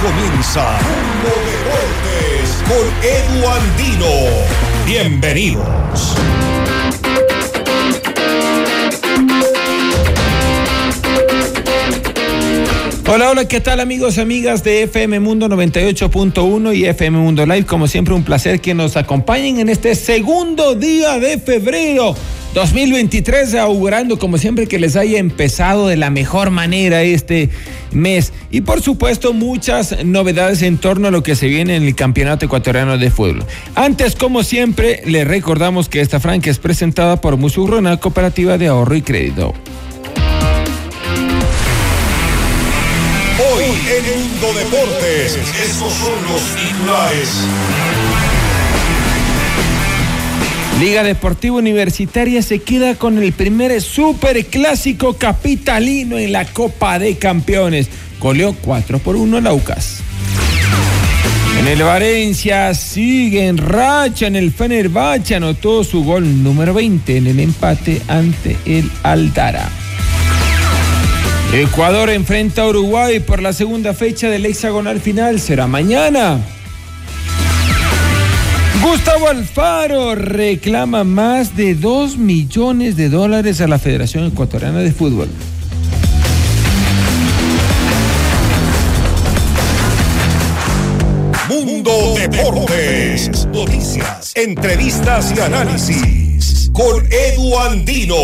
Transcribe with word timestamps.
Comienza 0.00 0.78
Mundo 0.82 1.32
Deportes 1.46 2.62
con 2.68 2.86
Edu 3.02 3.48
Andino. 3.48 4.06
Bienvenidos. 4.84 6.16
Hola, 13.08 13.30
hola, 13.30 13.46
¿qué 13.46 13.60
tal 13.60 13.80
amigos 13.80 14.16
y 14.16 14.20
amigas 14.20 14.64
de 14.64 14.82
FM 14.82 15.20
Mundo 15.20 15.48
98.1 15.48 16.76
y 16.76 16.84
FM 16.84 17.18
Mundo 17.18 17.46
Live? 17.46 17.64
Como 17.64 17.86
siempre, 17.86 18.14
un 18.14 18.24
placer 18.24 18.60
que 18.60 18.74
nos 18.74 18.96
acompañen 18.96 19.60
en 19.60 19.68
este 19.68 19.94
segundo 19.94 20.74
día 20.74 21.18
de 21.18 21.38
febrero 21.38 22.14
2023, 22.56 23.54
augurando 23.56 24.18
como 24.18 24.38
siempre 24.38 24.66
que 24.66 24.78
les 24.78 24.96
haya 24.96 25.18
empezado 25.18 25.88
de 25.88 25.98
la 25.98 26.08
mejor 26.08 26.48
manera 26.48 27.02
este 27.02 27.50
mes. 27.92 28.32
Y 28.50 28.62
por 28.62 28.80
supuesto, 28.80 29.34
muchas 29.34 30.06
novedades 30.06 30.62
en 30.62 30.78
torno 30.78 31.08
a 31.08 31.10
lo 31.10 31.22
que 31.22 31.36
se 31.36 31.48
viene 31.48 31.76
en 31.76 31.82
el 31.82 31.94
Campeonato 31.94 32.46
Ecuatoriano 32.46 32.96
de 32.96 33.10
Fútbol. 33.10 33.44
Antes, 33.74 34.16
como 34.16 34.42
siempre, 34.42 35.02
les 35.04 35.28
recordamos 35.28 35.90
que 35.90 36.00
esta 36.00 36.18
franca 36.18 36.48
es 36.48 36.58
presentada 36.58 37.20
por 37.20 37.36
Musurrona 37.36 37.98
Cooperativa 37.98 38.56
de 38.56 38.68
Ahorro 38.68 38.94
y 38.94 39.02
Crédito. 39.02 39.52
Hoy 43.38 43.64
en 43.64 44.18
Mundo 44.18 44.58
Deportes, 44.58 45.38
estos 45.62 45.92
son 45.92 46.22
los 46.32 46.40
titulares. 46.56 48.35
Liga 50.80 51.02
Deportiva 51.02 51.56
Universitaria 51.56 52.42
se 52.42 52.58
queda 52.58 52.96
con 52.96 53.16
el 53.16 53.32
primer 53.32 53.80
superclásico 53.80 55.14
capitalino 55.14 56.18
en 56.18 56.32
la 56.32 56.44
Copa 56.44 56.98
de 56.98 57.16
Campeones. 57.16 57.88
Goleó 58.20 58.54
4 58.60 58.98
por 58.98 59.16
1 59.16 59.40
la 59.40 59.54
UCAS. 59.54 60.00
En 61.58 61.66
el 61.66 61.82
Valencia 61.82 62.74
sigue 62.74 63.46
en 63.46 63.56
racha 63.56 64.26
en 64.26 64.36
el 64.36 64.52
Fenerbahce, 64.52 65.36
anotó 65.36 65.82
su 65.82 66.04
gol 66.04 66.42
número 66.42 66.74
20 66.74 67.16
en 67.16 67.26
el 67.26 67.40
empate 67.40 68.02
ante 68.06 68.58
el 68.66 68.90
Aldara. 69.02 69.70
Ecuador 71.54 72.10
enfrenta 72.10 72.62
a 72.62 72.68
Uruguay 72.68 73.20
por 73.20 73.40
la 73.40 73.54
segunda 73.54 73.94
fecha 73.94 74.28
del 74.28 74.44
hexagonal 74.44 75.00
final. 75.00 75.40
Será 75.40 75.66
mañana. 75.66 76.38
Gustavo 78.88 79.26
Alfaro 79.26 80.14
reclama 80.14 81.02
más 81.02 81.56
de 81.56 81.74
2 81.74 82.18
millones 82.18 82.96
de 82.96 83.08
dólares 83.08 83.60
a 83.60 83.66
la 83.66 83.80
Federación 83.80 84.26
Ecuatoriana 84.26 84.78
de 84.78 84.92
Fútbol. 84.92 85.28
Mundo 91.48 92.14
Deportes. 92.16 93.46
Noticias, 93.46 94.32
entrevistas 94.36 95.34
y 95.36 95.40
análisis. 95.40 96.70
Con 96.72 97.04
Edu 97.10 97.58
Andino. 97.58 98.14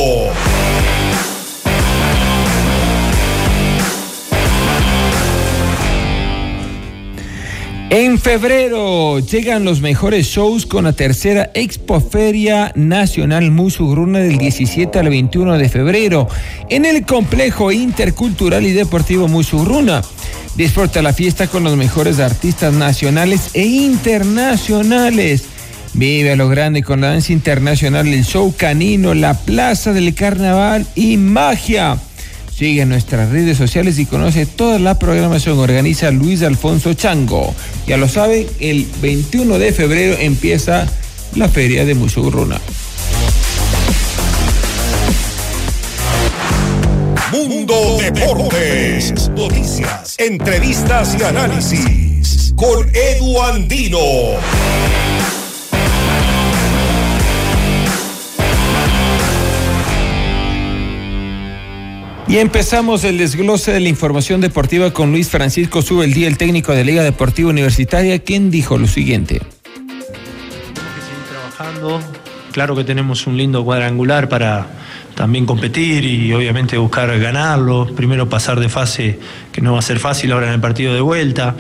En 7.95 8.19
febrero 8.19 9.19
llegan 9.19 9.67
los 9.67 9.83
mejores 9.83 10.27
shows 10.27 10.65
con 10.65 10.85
la 10.85 10.95
tercera 10.95 11.51
Expoferia 11.53 12.73
Nacional 12.75 13.51
Musugruna 13.51 14.21
del 14.21 14.39
17 14.39 14.99
al 14.99 15.11
21 15.11 15.59
de 15.59 15.69
febrero 15.69 16.27
en 16.71 16.87
el 16.87 17.05
complejo 17.05 17.71
intercultural 17.71 18.65
y 18.65 18.73
deportivo 18.73 19.29
Musugruna. 19.29 20.01
Disfruta 20.57 21.03
la 21.03 21.13
fiesta 21.13 21.49
con 21.49 21.65
los 21.65 21.77
mejores 21.77 22.19
artistas 22.19 22.73
nacionales 22.73 23.51
e 23.53 23.67
internacionales. 23.67 25.45
Vive 25.93 26.33
a 26.33 26.37
lo 26.37 26.49
grande 26.49 26.83
con 26.83 27.03
la 27.03 27.09
danza 27.09 27.35
internacional, 27.35 28.09
el 28.09 28.25
show 28.25 28.55
canino, 28.57 29.13
la 29.13 29.35
plaza 29.35 29.93
del 29.93 30.15
carnaval 30.15 30.87
y 30.95 31.19
magia. 31.19 31.99
Sigue 32.63 32.87
nuestras 32.87 33.31
redes 33.31 33.59
sociales 33.59 33.99
y 33.99 34.07
conoce 34.07 34.47
toda 34.47 34.79
la 34.79 34.97
programación. 34.97 35.59
Organiza 35.59 36.13
Luis 36.13 36.43
Alfonso 36.43 36.95
Chango. 36.95 37.53
Ya 37.89 37.97
lo 37.97 38.07
saben, 38.07 38.47
el 38.61 38.87
21 39.03 39.59
de 39.59 39.73
febrero 39.73 40.17
empieza 40.17 40.87
la 41.35 41.49
feria 41.49 41.85
de 41.85 41.97
Musurruna. 41.97 42.61
Mundo 47.33 47.99
Deportes. 47.99 49.29
Noticias, 49.31 50.15
entrevistas 50.19 51.17
y 51.19 51.25
análisis. 51.25 52.55
Con 52.55 52.89
Edu 52.95 53.43
Andino. 53.43 53.99
Y 62.33 62.39
empezamos 62.39 63.05
el 63.05 63.19
desglose 63.19 63.73
de 63.73 63.81
la 63.81 63.91
información 63.91 64.41
deportiva 64.41 64.91
con 64.91 65.11
Luis 65.11 65.29
Francisco 65.29 65.83
Sube 65.83 66.07
el 66.07 66.15
día, 66.15 66.29
el 66.29 66.39
técnico 66.39 66.73
de 66.73 66.83
Liga 66.83 67.03
Deportiva 67.03 67.51
Universitaria, 67.51 68.21
quien 68.21 68.51
dijo 68.51 68.79
lo 68.79 68.87
siguiente. 68.87 69.43
Tenemos 69.63 70.07
que 70.07 71.03
seguir 71.03 71.25
trabajando. 71.31 72.01
Claro 72.53 72.75
que 72.75 72.85
tenemos 72.85 73.27
un 73.27 73.37
lindo 73.37 73.63
cuadrangular 73.63 74.31
para 74.31 74.67
también 75.15 75.45
competir 75.45 76.07
y 76.07 76.33
obviamente 76.33 76.79
buscar 76.79 77.19
ganarlo. 77.19 77.95
Primero 77.95 78.27
pasar 78.31 78.59
de 78.61 78.71
fase, 78.71 79.19
que 79.53 79.61
no 79.61 79.75
va 79.75 79.81
a 79.81 79.83
ser 79.83 79.99
fácil 79.99 80.33
ahora 80.33 80.47
en 80.47 80.55
el 80.55 80.61
partido 80.63 80.95
de 80.95 81.03
vuelta, 81.03 81.55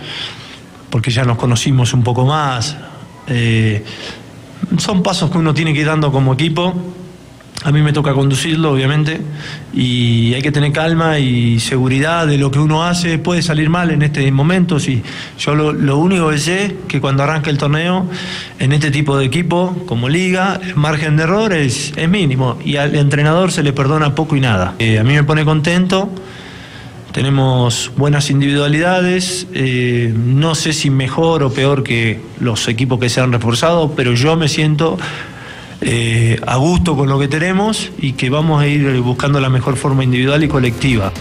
porque 0.88 1.10
ya 1.10 1.24
nos 1.24 1.36
conocimos 1.36 1.92
un 1.92 2.02
poco 2.02 2.24
más. 2.24 2.78
Eh, 3.26 3.84
son 4.78 5.02
pasos 5.02 5.30
que 5.30 5.36
uno 5.36 5.52
tiene 5.52 5.74
que 5.74 5.80
ir 5.80 5.86
dando 5.86 6.10
como 6.10 6.32
equipo 6.32 6.74
a 7.64 7.70
mí 7.70 7.80
me 7.80 7.92
toca 7.92 8.12
conducirlo, 8.12 8.72
obviamente, 8.72 9.20
y 9.72 10.34
hay 10.34 10.42
que 10.42 10.50
tener 10.50 10.72
calma 10.72 11.20
y 11.20 11.60
seguridad 11.60 12.26
de 12.26 12.36
lo 12.36 12.50
que 12.50 12.58
uno 12.58 12.84
hace. 12.84 13.18
Puede 13.18 13.40
salir 13.40 13.70
mal 13.70 13.90
en 13.90 14.02
este 14.02 14.30
momento, 14.32 14.80
sí. 14.80 15.02
Yo 15.38 15.54
lo, 15.54 15.98
único 15.98 16.30
que 16.30 16.38
sé 16.38 16.64
es 16.64 16.72
que 16.88 17.00
cuando 17.00 17.22
arranca 17.22 17.50
el 17.50 17.58
torneo, 17.58 18.08
en 18.58 18.72
este 18.72 18.90
tipo 18.90 19.16
de 19.16 19.26
equipo, 19.26 19.76
como 19.86 20.08
liga, 20.08 20.60
el 20.62 20.74
margen 20.74 21.16
de 21.16 21.22
error 21.22 21.52
es, 21.52 21.92
es 21.96 22.08
mínimo 22.08 22.58
y 22.64 22.76
al 22.76 22.96
entrenador 22.96 23.52
se 23.52 23.62
le 23.62 23.72
perdona 23.72 24.14
poco 24.14 24.34
y 24.34 24.40
nada. 24.40 24.74
Eh, 24.80 24.98
a 24.98 25.04
mí 25.04 25.14
me 25.14 25.22
pone 25.22 25.44
contento. 25.44 26.10
Tenemos 27.12 27.92
buenas 27.94 28.30
individualidades, 28.30 29.46
eh, 29.52 30.12
no 30.16 30.54
sé 30.54 30.72
si 30.72 30.88
mejor 30.88 31.42
o 31.42 31.52
peor 31.52 31.84
que 31.84 32.20
los 32.40 32.66
equipos 32.68 32.98
que 32.98 33.10
se 33.10 33.20
han 33.20 33.30
reforzado, 33.30 33.92
pero 33.94 34.14
yo 34.14 34.34
me 34.34 34.48
siento 34.48 34.96
eh, 35.82 36.38
a 36.46 36.56
gusto 36.56 36.96
con 36.96 37.08
lo 37.08 37.18
que 37.18 37.28
tenemos 37.28 37.90
y 37.98 38.12
que 38.12 38.30
vamos 38.30 38.62
a 38.62 38.66
ir 38.66 39.00
buscando 39.00 39.40
la 39.40 39.48
mejor 39.48 39.76
forma 39.76 40.04
individual 40.04 40.42
y 40.44 40.48
colectiva. 40.48 41.12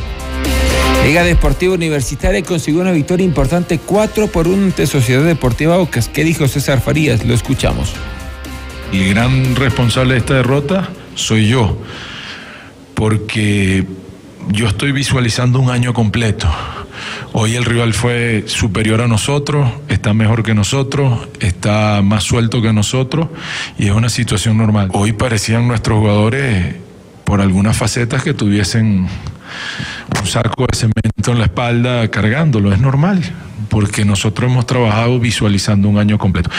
Liga 1.03 1.23
Deportiva 1.23 1.73
Universitaria 1.73 2.43
consiguió 2.43 2.81
una 2.81 2.91
victoria 2.91 3.25
importante 3.25 3.79
4 3.79 4.27
por 4.27 4.47
1 4.47 4.65
ante 4.65 4.85
Sociedad 4.85 5.23
Deportiva 5.23 5.79
Ocas. 5.79 6.09
¿Qué 6.09 6.23
dijo 6.23 6.47
César 6.47 6.79
Farías? 6.79 7.25
Lo 7.25 7.33
escuchamos. 7.33 7.93
El 8.93 9.09
gran 9.09 9.55
responsable 9.55 10.13
de 10.13 10.19
esta 10.19 10.35
derrota 10.35 10.89
soy 11.15 11.47
yo, 11.47 11.77
porque 12.93 13.85
yo 14.49 14.67
estoy 14.67 14.91
visualizando 14.91 15.59
un 15.59 15.71
año 15.71 15.93
completo. 15.93 16.47
Hoy 17.33 17.55
el 17.55 17.65
rival 17.65 17.93
fue 17.93 18.43
superior 18.47 19.01
a 19.01 19.07
nosotros, 19.07 19.69
está 19.87 20.13
mejor 20.13 20.43
que 20.43 20.53
nosotros, 20.53 21.27
está 21.39 22.01
más 22.03 22.23
suelto 22.23 22.61
que 22.61 22.73
nosotros 22.73 23.27
y 23.77 23.87
es 23.87 23.91
una 23.91 24.09
situación 24.09 24.57
normal. 24.57 24.89
Hoy 24.93 25.13
parecían 25.13 25.67
nuestros 25.67 25.99
jugadores 25.99 26.75
por 27.23 27.41
algunas 27.41 27.77
facetas 27.77 28.23
que 28.23 28.33
tuviesen 28.33 29.07
saco 30.25 30.67
de 30.71 30.77
cemento 30.77 31.31
en 31.31 31.39
la 31.39 31.45
espalda 31.45 32.07
cargándolo, 32.09 32.73
es 32.73 32.79
normal, 32.79 33.21
porque 33.69 34.05
nosotros 34.05 34.51
hemos 34.51 34.65
trabajado 34.65 35.19
visualizando 35.19 35.87
un 35.87 35.97
año 35.97 36.17
completo. 36.17 36.49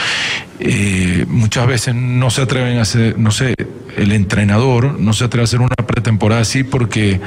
Eh, 0.59 1.25
muchas 1.27 1.67
veces 1.67 1.95
no 1.95 2.29
se 2.29 2.41
atreven 2.41 2.79
a 2.79 2.81
hacer, 2.81 3.19
no 3.19 3.31
sé, 3.31 3.55
el 3.97 4.11
entrenador 4.11 4.99
no 4.99 5.13
se 5.13 5.25
atreve 5.25 5.43
a 5.43 5.45
hacer 5.45 5.61
una 5.61 5.75
pretemporada 5.75 6.41
así 6.41 6.63
porque 6.63 7.19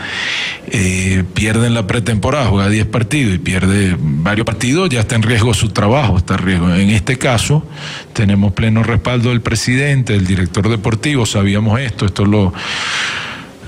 eh, 0.69 1.25
pierde 1.35 1.67
en 1.67 1.75
la 1.75 1.87
pretemporada, 1.87 2.47
juega 2.47 2.69
10 2.69 2.87
partidos 2.87 3.35
y 3.35 3.39
pierde 3.39 3.97
varios 3.99 4.45
partidos, 4.47 4.89
ya 4.89 5.01
está 5.01 5.15
en 5.15 5.23
riesgo 5.23 5.55
su 5.55 5.69
trabajo, 5.69 6.19
está 6.19 6.35
en 6.35 6.41
riesgo. 6.41 6.75
En 6.75 6.91
este 6.91 7.19
caso, 7.19 7.67
tenemos 8.13 8.53
pleno 8.53 8.83
respaldo 8.83 9.29
del 9.29 9.41
presidente, 9.41 10.15
del 10.15 10.27
director 10.27 10.69
deportivo, 10.69 11.27
sabíamos 11.27 11.79
esto, 11.81 12.07
esto 12.07 12.25
lo 12.25 12.53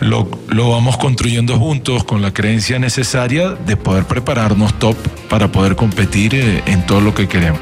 lo, 0.00 0.28
vamos 0.70 0.96
construyendo 0.96 1.58
juntos 1.58 2.04
con 2.04 2.22
la 2.22 2.32
creencia 2.32 2.78
necesaria 2.78 3.50
de 3.50 3.76
poder 3.76 4.04
prepararnos 4.04 4.78
top 4.78 4.96
para 5.28 5.50
poder 5.50 5.76
competir 5.76 6.34
eh, 6.34 6.62
en 6.66 6.86
todo 6.86 7.00
lo 7.00 7.14
que 7.14 7.28
queremos. 7.28 7.60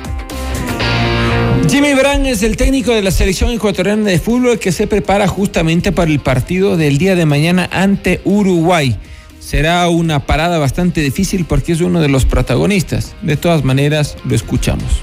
Jimmy 1.68 1.94
Brand 1.94 2.26
es 2.26 2.42
el 2.42 2.56
técnico 2.56 2.92
de 2.92 3.02
la 3.02 3.10
selección 3.10 3.50
ecuatoriana 3.50 4.04
de 4.04 4.18
fútbol 4.18 4.58
que 4.58 4.70
se 4.70 4.86
prepara 4.86 5.26
justamente 5.26 5.90
para 5.90 6.10
el 6.10 6.20
partido 6.20 6.76
del 6.76 6.98
día 6.98 7.16
de 7.16 7.26
mañana 7.26 7.68
ante 7.72 8.20
Uruguay. 8.24 8.96
Será 9.40 9.88
una 9.88 10.26
parada 10.26 10.58
bastante 10.58 11.00
difícil 11.00 11.44
porque 11.44 11.72
es 11.72 11.80
uno 11.80 12.00
de 12.00 12.08
los 12.08 12.24
protagonistas. 12.24 13.14
De 13.22 13.36
todas 13.36 13.64
maneras, 13.64 14.16
lo 14.24 14.34
escuchamos. 14.34 15.02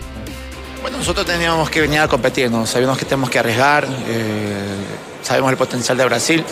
Nosotros 1.03 1.25
teníamos 1.25 1.69
que 1.69 1.81
venir 1.81 1.99
a 1.99 2.07
competir, 2.07 2.49
¿no? 2.49 2.65
sabíamos 2.65 2.97
que 2.97 3.03
tenemos 3.03 3.29
que 3.29 3.37
arriesgar, 3.37 3.85
eh, 4.07 4.63
sabemos 5.21 5.51
el 5.51 5.57
potencial 5.57 5.97
de 5.97 6.05
Brasil, 6.05 6.45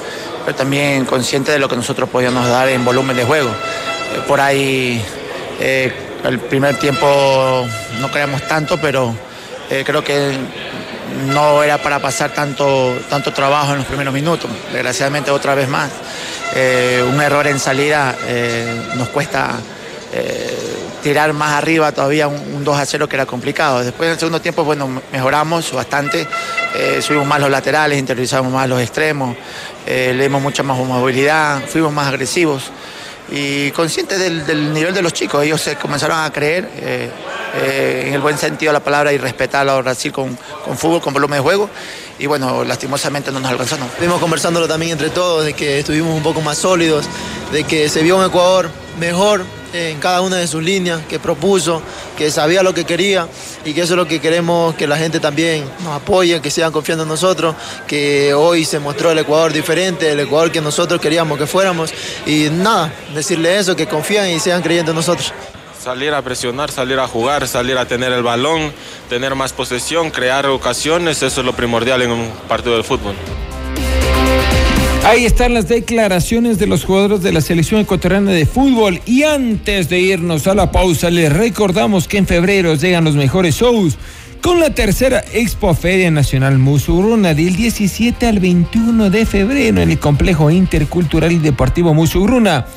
pero 0.44 0.58
también 0.58 1.06
consciente 1.06 1.54
de 1.54 1.58
lo 1.58 1.70
que 1.70 1.78
nosotros 1.78 2.10
podíamos 2.10 2.46
dar 2.50 2.68
en 2.68 2.84
volumen 2.84 3.16
de 3.16 3.24
juego. 3.24 3.48
Eh, 3.48 4.22
por 4.28 4.42
ahí 4.42 5.02
eh, 5.58 5.94
el 6.26 6.38
primer 6.40 6.76
tiempo 6.76 7.66
no 8.02 8.12
creamos 8.12 8.46
tanto, 8.46 8.78
pero 8.78 9.16
creo 9.86 10.04
que 10.04 10.34
no 11.28 11.64
era 11.64 11.78
para 11.78 12.00
pasar 12.00 12.34
tanto, 12.34 12.94
tanto 13.10 13.32
trabajo 13.32 13.72
en 13.72 13.78
los 13.78 13.88
primeros 13.88 14.14
minutos. 14.14 14.52
Desgraciadamente 14.74 15.32
otra 15.32 15.56
vez 15.56 15.70
más. 15.70 15.92
un 17.10 17.22
error 17.22 17.48
en 17.48 17.58
salida 17.58 18.18
nos 18.98 19.08
cuesta 19.08 19.62
tirar 21.02 21.34
más 21.34 21.52
arriba 21.52 21.92
todavía 21.92 22.28
un, 22.28 22.64
2 22.64 22.78
a 22.78 22.86
0 22.86 23.08
que 23.08 23.16
era 23.16 23.26
complicado. 23.26 23.84
Después 23.84 24.08
en 24.08 24.14
el 24.14 24.20
segundo 24.20 24.42
tiempo, 24.42 24.64
bueno, 24.64 25.02
mejoramos 25.12 25.72
bastante, 25.74 26.28
eh, 26.76 27.02
subimos 27.02 27.28
más 27.28 27.40
los 27.40 27.50
laterales, 27.50 28.00
interiorizamos 28.00 28.52
más 28.52 28.70
los 28.70 28.82
extremos, 28.82 29.36
eh, 29.86 30.14
le 30.16 30.24
dimos 30.24 30.42
mucha 30.42 30.64
más 30.64 30.78
movilidad, 30.78 31.62
fuimos 31.68 31.92
más 31.92 32.08
agresivos 32.08 32.72
y 33.32 33.72
conscientes 33.72 34.20
del, 34.20 34.74
nivel 34.74 34.94
de 34.94 35.02
los 35.02 35.14
chicos. 35.14 35.44
Ellos 35.44 35.62
se 35.62 35.76
comenzaron 35.76 36.20
a 36.20 36.32
creer, 36.32 36.70
eh, 36.78 37.10
en 38.08 38.14
el 38.14 38.22
buen 38.22 38.38
sentido 38.38 38.72
de 38.72 38.80
la 38.80 38.84
palabra, 38.84 39.12
y 39.14 39.18
respetar 39.18 39.68
a 39.68 39.82
Brasil 39.82 40.12
con, 40.12 40.38
con 40.66 40.78
fútbol, 40.78 41.02
con 41.02 41.14
volumen 41.14 41.38
de 41.38 41.44
juego. 41.44 41.70
Y 42.20 42.28
bueno, 42.28 42.64
lastimosamente 42.64 43.32
no 43.32 43.40
nos 43.40 43.52
alcanzó. 43.52 43.76
Estuvimos 43.76 44.20
conversándolo 44.20 44.68
también 44.68 44.92
entre 44.92 45.10
todos, 45.10 45.46
de 45.46 45.54
que 45.54 45.80
estuvimos 45.80 46.16
un 46.16 46.24
poco 46.24 46.42
más 46.42 46.58
sólidos, 46.58 47.06
de 47.52 47.64
que 47.64 47.90
se 47.90 48.04
vio 48.04 48.18
un 48.18 48.26
Ecuador 48.26 48.70
mejor, 49.00 49.44
en 49.74 50.00
cada 50.00 50.22
una 50.22 50.38
de 50.38 50.48
sus 50.48 50.64
líneas, 50.64 51.02
que 51.08 51.20
propuso, 51.20 51.82
que 52.18 52.32
sabía 52.32 52.64
lo 52.64 52.74
que 52.74 52.86
quería 52.86 53.28
y 53.66 53.74
que 53.74 53.82
eso 53.82 53.94
es 53.94 53.98
lo 53.98 54.08
que 54.08 54.20
queremos 54.20 54.76
que 54.76 54.88
la 54.88 54.98
gente 54.98 55.20
también 55.20 55.66
nos 55.84 55.96
apoye, 55.96 56.42
que 56.42 56.52
sigan 56.52 56.72
confiando 56.72 57.04
en 57.04 57.10
nosotros, 57.10 57.56
que 57.88 58.34
hoy 58.34 58.66
se 58.66 58.80
mostró 58.80 59.12
el 59.12 59.20
Ecuador 59.20 59.54
diferente, 59.54 60.12
el 60.12 60.20
Ecuador 60.20 60.52
que 60.52 60.62
nosotros 60.62 61.00
queríamos 61.00 61.38
que 61.38 61.48
fuéramos 61.48 61.94
y 62.26 62.50
nada, 62.52 62.94
decirle 63.14 63.58
eso, 63.58 63.76
que 63.76 63.88
confíen 63.88 64.30
y 64.36 64.40
sigan 64.40 64.62
creyendo 64.62 64.92
en 64.92 64.98
nosotros. 64.98 65.34
Salir 65.82 66.14
a 66.14 66.22
presionar, 66.22 66.72
salir 66.72 67.00
a 67.00 67.08
jugar, 67.08 67.48
salir 67.48 67.78
a 67.78 67.86
tener 67.86 68.12
el 68.12 68.22
balón, 68.22 68.72
tener 69.10 69.34
más 69.34 69.52
posesión, 69.52 70.12
crear 70.12 70.46
ocasiones, 70.46 71.24
eso 71.24 71.42
es 71.42 71.46
lo 71.46 71.54
primordial 71.54 72.04
en 72.04 72.12
un 72.12 72.30
partido 72.48 72.78
de 72.78 72.84
fútbol. 72.84 73.16
Ahí 75.04 75.26
están 75.26 75.56
las 75.56 75.68
declaraciones 75.68 76.60
de 76.60 76.68
los 76.68 76.86
jugadores 76.86 77.22
de 77.22 77.34
la 77.34 77.42
selección 77.42 77.82
ecuatoriana 77.82 78.32
de 78.32 78.46
fútbol. 78.46 79.02
Y 79.06 79.24
antes 79.24 79.90
de 79.90 80.00
irnos 80.00 80.46
a 80.48 80.54
la 80.54 80.72
pausa, 80.72 81.10
les 81.10 81.34
recordamos 81.34 82.08
que 82.08 82.18
en 82.18 82.28
febrero 82.28 82.76
llegan 82.76 83.04
los 83.04 83.16
mejores 83.16 83.56
shows 83.56 83.98
con 84.42 84.60
la 84.60 84.70
tercera 84.70 85.24
Expo 85.34 85.74
Feria 85.74 86.12
Nacional 86.12 86.60
Musurruna 86.60 87.34
del 87.34 87.56
17 87.56 88.26
al 88.28 88.40
21 88.40 89.10
de 89.10 89.26
febrero 89.26 89.82
en 89.82 89.90
el 89.90 90.00
complejo 90.00 90.52
intercultural 90.52 91.32
y 91.32 91.40
deportivo 91.40 91.94
Musurruna. 91.94 92.68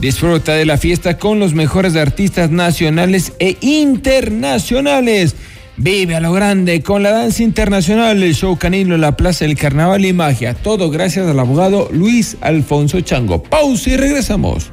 Disfruta 0.00 0.54
de 0.54 0.66
la 0.66 0.78
fiesta 0.78 1.18
con 1.18 1.38
los 1.38 1.54
mejores 1.54 1.96
artistas 1.96 2.50
nacionales 2.50 3.32
e 3.38 3.56
internacionales. 3.60 5.34
Vive 5.82 6.14
a 6.14 6.20
lo 6.20 6.32
grande 6.32 6.82
con 6.82 7.02
la 7.02 7.10
danza 7.10 7.42
internacional, 7.42 8.22
el 8.22 8.34
show 8.34 8.58
canino 8.58 8.98
la 8.98 9.16
Plaza 9.16 9.46
del 9.46 9.56
Carnaval 9.56 10.04
y 10.04 10.12
Magia. 10.12 10.52
Todo 10.52 10.90
gracias 10.90 11.26
al 11.26 11.40
abogado 11.40 11.88
Luis 11.90 12.36
Alfonso 12.42 13.00
Chango. 13.00 13.42
Pausa 13.42 13.88
y 13.88 13.96
regresamos. 13.96 14.70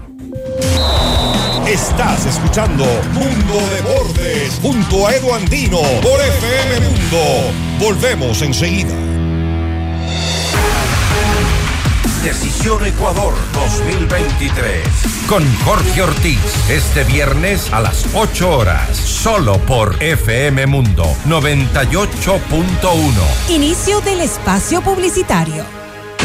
Estás 1.65 2.25
escuchando 2.25 2.83
Mundo 3.13 3.53
de 3.73 3.81
Bordes 3.83 4.59
junto 4.61 5.07
a 5.07 5.15
Edu 5.15 5.33
Andino 5.33 5.79
por 6.01 6.19
FM 6.19 6.81
Mundo. 6.81 7.53
Volvemos 7.79 8.41
enseguida. 8.41 9.16
Decisión 12.23 12.85
Ecuador 12.85 13.33
2023. 13.53 14.83
Con 15.27 15.43
Jorge 15.63 16.01
Ortiz. 16.01 16.39
Este 16.69 17.03
viernes 17.03 17.71
a 17.71 17.79
las 17.79 18.05
8 18.13 18.49
horas. 18.49 18.97
Solo 18.97 19.57
por 19.59 20.01
FM 20.01 20.65
Mundo 20.67 21.05
98.1. 21.25 23.11
Inicio 23.49 24.01
del 24.01 24.21
espacio 24.21 24.81
publicitario. 24.81 25.63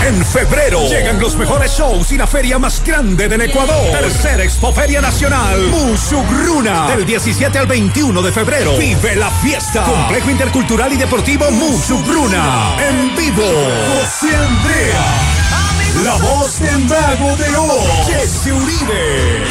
En 0.04 0.24
febrero 0.24 0.80
llegan 0.88 1.20
los 1.20 1.36
mejores 1.36 1.70
shows 1.70 2.10
y 2.10 2.18
la 2.18 2.26
feria 2.26 2.58
más 2.58 2.82
grande 2.84 3.28
del 3.28 3.42
Ecuador. 3.42 3.92
Tercera 3.92 4.42
Expoferia 4.42 5.00
Nacional. 5.00 5.60
Musugruna. 5.68 6.88
Del 6.88 7.06
17 7.06 7.56
al 7.56 7.68
21 7.68 8.20
de 8.20 8.32
febrero. 8.32 8.76
Vive 8.76 9.14
la 9.14 9.30
fiesta. 9.30 9.84
Complejo 9.84 10.30
Intercultural 10.30 10.92
y 10.92 10.96
Deportivo 10.96 11.48
Musugruna. 11.52 12.74
En 12.88 13.14
vivo. 13.14 13.42
José 13.42 14.34
Andrea. 14.34 15.31
La 16.00 16.14
voz 16.16 16.58
del 16.58 16.78
mago 16.86 17.36
de 17.36 17.56
O. 17.56 17.84
Jesse 18.06 18.50
Uribe. 18.52 19.44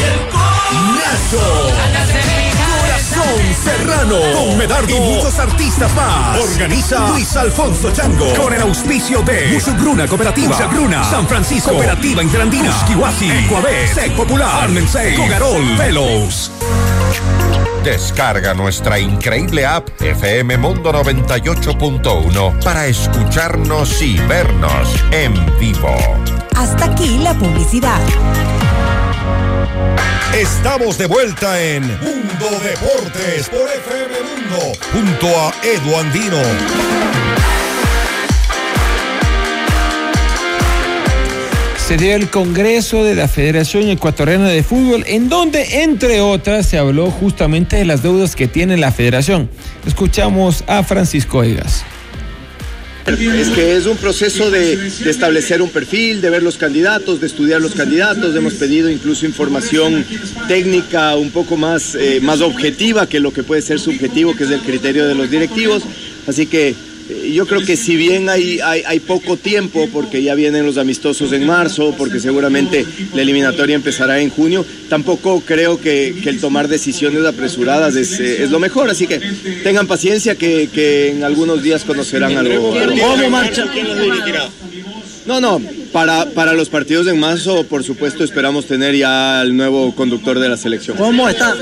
Nacho. 0.96 1.72
Corazón 2.82 3.56
Serrano. 3.64 4.18
Con 4.34 4.58
Medardo. 4.58 4.90
Y 4.90 5.00
muchos 5.00 5.38
artistas 5.38 5.94
más. 5.94 6.40
Organiza 6.40 7.08
Luis 7.10 7.36
Alfonso 7.38 7.92
Chango. 7.92 8.34
Con 8.34 8.54
el 8.54 8.62
auspicio 8.64 9.22
de 9.22 9.52
Musugruna 9.54 10.08
Cooperativa. 10.08 10.58
Musugruna. 10.58 11.04
San 11.04 11.28
Francisco. 11.28 11.72
Cooperativa 11.72 12.24
Interandina. 12.24 12.74
Kiwasi. 12.88 13.30
Ecuabé. 13.30 13.88
Sec 13.88 14.12
Popular. 14.16 14.64
Armensei. 14.64 15.16
Cogarol. 15.16 15.78
Velos. 15.78 16.52
Descarga 17.84 18.54
nuestra 18.54 19.00
increíble 19.00 19.66
app 19.66 19.90
FM 20.00 20.58
Mundo 20.58 20.92
98.1 20.92 22.64
para 22.64 22.86
escucharnos 22.86 24.02
y 24.04 24.18
vernos 24.20 25.04
en 25.12 25.34
vivo. 25.60 25.98
Hasta 26.56 26.86
aquí 26.86 27.18
la 27.20 27.34
publicidad. 27.34 28.00
Estamos 30.34 30.98
de 30.98 31.08
vuelta 31.08 31.62
en 31.62 31.84
Mundo 31.84 32.50
Deportes 32.64 33.50
por 33.50 33.68
FM 33.70 34.16
Mundo 34.30 34.78
junto 34.92 35.28
a 35.28 35.54
Edu 35.64 35.98
Andino. 35.98 36.92
se 41.92 41.98
dio 41.98 42.16
el 42.16 42.30
Congreso 42.30 43.04
de 43.04 43.16
la 43.16 43.28
Federación 43.28 43.90
Ecuatoriana 43.90 44.48
de 44.48 44.64
Fútbol, 44.64 45.04
en 45.08 45.28
donde, 45.28 45.84
entre 45.84 46.22
otras, 46.22 46.66
se 46.66 46.78
habló 46.78 47.12
justamente 47.12 47.76
de 47.76 47.84
las 47.84 48.02
deudas 48.02 48.38
que 48.38 48.48
tiene 48.48 48.78
la 48.78 48.94
federación. 48.94 49.50
Escuchamos 49.86 50.64
a 50.68 50.84
Francisco 50.84 51.44
Egas. 51.44 51.84
Es 53.06 53.50
que 53.50 53.76
es 53.76 53.86
un 53.88 53.98
proceso 53.98 54.52
de, 54.52 54.74
establecer 55.06 55.62
un 55.62 55.70
perfil, 55.70 56.22
de 56.22 56.30
ver 56.30 56.44
los 56.44 56.58
candidatos, 56.58 57.20
de 57.20 57.28
estudiar 57.28 57.62
los 57.62 57.74
candidatos. 57.74 58.36
Hemos 58.36 58.54
pedido 58.54 58.90
incluso 58.90 59.26
información 59.26 60.06
técnica 60.48 61.16
un 61.16 61.32
poco 61.32 61.58
más, 61.58 61.96
eh, 61.96 62.20
más 62.22 62.42
objetiva 62.42 63.08
que 63.08 63.20
lo 63.20 63.34
que 63.34 63.44
puede 63.44 63.62
ser 63.62 63.80
subjetivo, 63.80 64.36
que 64.36 64.44
es 64.44 64.52
el 64.52 64.62
criterio 64.62 65.08
de 65.08 65.16
los 65.16 65.30
directivos. 65.30 65.84
Así 66.28 66.46
que 66.46 66.76
yo 67.32 67.48
creo 67.48 67.62
que 67.62 67.78
si 67.78 67.96
bien 67.96 68.30
hay, 68.30 68.60
hay, 68.60 69.00
poco 69.00 69.38
tiempo, 69.38 69.88
porque 69.92 70.22
ya 70.22 70.36
vienen 70.36 70.66
los 70.66 70.78
amistosos 70.78 71.32
en 71.34 71.46
marzo, 71.46 71.96
porque 71.98 72.20
seguramente 72.20 72.86
la 73.14 73.22
eliminatoria 73.22 73.76
empezará 73.76 74.20
en 74.20 74.30
junio, 74.30 74.66
tampoco 74.90 75.42
creo 75.42 75.80
que, 75.80 76.14
el 76.26 76.40
tomar 76.40 76.68
decisiones 76.68 77.26
apresuradas 77.26 77.96
eh, 77.96 78.44
es, 78.44 78.52
lo 78.52 78.60
mejor. 78.60 78.90
Así 78.90 79.08
que 79.08 79.20
tengan 79.64 79.88
paciencia 79.88 80.36
que, 80.36 81.10
en 81.12 81.24
algunos 81.24 81.62
días 81.64 81.84
conocerán 81.84 82.38
algo. 82.38 82.74
¿Cómo 83.00 83.30
marcha? 83.30 83.66
No, 85.26 85.40
no, 85.40 85.62
para, 85.92 86.26
para 86.32 86.54
los 86.54 86.70
partidos 86.70 87.08
en 87.08 87.20
marzo, 87.20 87.64
por 87.66 87.84
supuesto, 87.84 88.24
esperamos 88.24 88.66
tener 88.66 88.96
ya 88.96 89.42
al 89.42 89.56
nuevo 89.56 89.94
conductor 89.94 90.40
de 90.40 90.50
la 90.50 90.58
selección. 90.58 90.98
¿Cómo 90.98 91.30
está? 91.30 91.56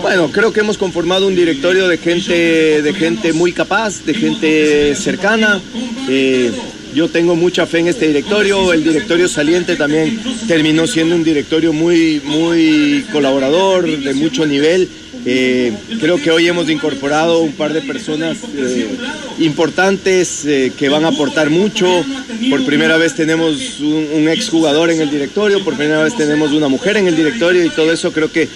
Bueno, 0.00 0.30
creo 0.30 0.52
que 0.52 0.60
hemos 0.60 0.78
conformado 0.78 1.26
un 1.26 1.34
directorio 1.34 1.88
de 1.88 1.98
gente, 1.98 2.82
de 2.82 2.94
gente 2.94 3.32
muy 3.32 3.52
capaz, 3.52 4.04
de 4.04 4.14
gente 4.14 4.94
cercana. 4.94 5.60
Eh, 6.08 6.52
yo 6.94 7.08
tengo 7.08 7.34
mucha 7.34 7.66
fe 7.66 7.80
en 7.80 7.88
este 7.88 8.06
directorio. 8.06 8.72
El 8.72 8.84
directorio 8.84 9.28
saliente 9.28 9.76
también 9.76 10.20
terminó 10.46 10.86
siendo 10.86 11.14
un 11.16 11.24
directorio 11.24 11.72
muy, 11.72 12.20
muy 12.24 13.04
colaborador, 13.12 13.86
de 13.86 14.14
mucho 14.14 14.46
nivel. 14.46 14.88
Eh, 15.26 15.72
creo 16.00 16.20
que 16.20 16.30
hoy 16.30 16.46
hemos 16.46 16.68
incorporado 16.68 17.38
un 17.40 17.52
par 17.52 17.72
de 17.72 17.80
personas 17.80 18.36
eh, 18.56 18.88
importantes 19.38 20.44
eh, 20.44 20.72
que 20.76 20.88
van 20.90 21.04
a 21.04 21.08
aportar 21.08 21.48
mucho. 21.48 21.86
Por 22.50 22.64
primera 22.66 22.98
vez 22.98 23.14
tenemos 23.14 23.80
un, 23.80 24.08
un 24.12 24.28
exjugador 24.28 24.90
en 24.90 25.00
el 25.00 25.10
directorio, 25.10 25.64
por 25.64 25.76
primera 25.76 26.02
vez 26.02 26.14
tenemos 26.14 26.52
una 26.52 26.68
mujer 26.68 26.98
en 26.98 27.06
el 27.06 27.16
directorio 27.16 27.64
y 27.64 27.70
todo 27.70 27.90
eso 27.90 28.12
creo 28.12 28.30
que 28.30 28.48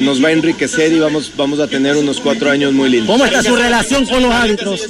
nos 0.00 0.24
va 0.24 0.28
a 0.28 0.32
enriquecer 0.32 0.92
y 0.92 0.98
vamos, 0.98 1.30
vamos 1.36 1.60
a 1.60 1.66
tener 1.66 1.96
unos 1.96 2.20
cuatro 2.20 2.50
años 2.50 2.72
muy 2.72 2.88
lindos. 2.88 3.10
¿Cómo 3.10 3.26
está 3.26 3.42
su 3.42 3.54
relación 3.54 4.06
con 4.06 4.22
los 4.22 4.32
árbitros? 4.32 4.88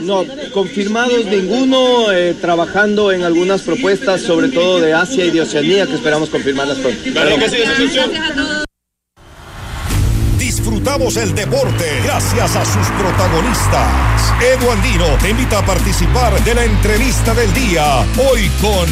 No, 0.00 0.26
confirmados 0.52 1.26
ninguno, 1.26 2.06
trabajando 2.40 3.12
en 3.12 3.22
algunas 3.22 3.62
propuestas, 3.62 4.20
sobre 4.20 4.48
todo 4.48 4.80
de 4.80 4.94
Asia 4.94 5.24
y 5.24 5.30
de 5.30 5.42
Oceanía, 5.42 5.86
que 5.86 5.94
esperamos 5.94 6.28
confirmarlas 6.28 6.78
pronto. 6.78 7.02
Disfrutamos 10.82 11.16
el 11.16 11.32
deporte 11.36 11.84
gracias 12.02 12.56
a 12.56 12.64
sus 12.64 12.88
protagonistas. 12.98 14.34
Edu 14.42 14.68
Andino 14.68 15.16
te 15.22 15.30
invita 15.30 15.60
a 15.60 15.64
participar 15.64 16.42
de 16.42 16.56
la 16.56 16.64
entrevista 16.64 17.32
del 17.34 17.54
día, 17.54 18.00
hoy 18.18 18.50
con... 18.60 18.88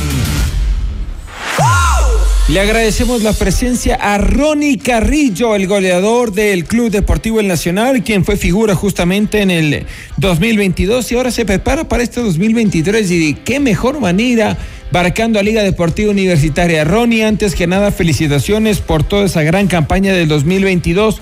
Le 2.46 2.60
agradecemos 2.60 3.24
la 3.24 3.32
presencia 3.32 3.96
a 3.96 4.18
Ronnie 4.18 4.78
Carrillo, 4.78 5.56
el 5.56 5.66
goleador 5.66 6.32
del 6.32 6.64
Club 6.64 6.92
Deportivo 6.92 7.40
El 7.40 7.48
Nacional, 7.48 8.04
quien 8.04 8.24
fue 8.24 8.36
figura 8.36 8.76
justamente 8.76 9.42
en 9.42 9.50
el 9.50 9.86
2022 10.18 11.10
y 11.10 11.16
ahora 11.16 11.32
se 11.32 11.44
prepara 11.44 11.88
para 11.88 12.04
este 12.04 12.20
2023. 12.20 13.10
Y 13.10 13.34
qué 13.34 13.58
mejor 13.58 13.98
manera, 13.98 14.56
barcando 14.92 15.40
a 15.40 15.42
Liga 15.42 15.64
Deportiva 15.64 16.12
Universitaria. 16.12 16.84
Ronnie, 16.84 17.24
antes 17.24 17.56
que 17.56 17.66
nada, 17.66 17.90
felicitaciones 17.90 18.78
por 18.78 19.02
toda 19.02 19.24
esa 19.26 19.42
gran 19.42 19.66
campaña 19.66 20.12
del 20.12 20.28
2022. 20.28 21.20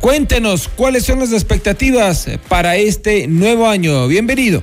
Cuéntenos 0.00 0.68
cuáles 0.68 1.04
son 1.04 1.18
las 1.20 1.32
expectativas 1.32 2.28
para 2.48 2.76
este 2.76 3.26
nuevo 3.26 3.66
año. 3.66 4.06
Bienvenido. 4.06 4.62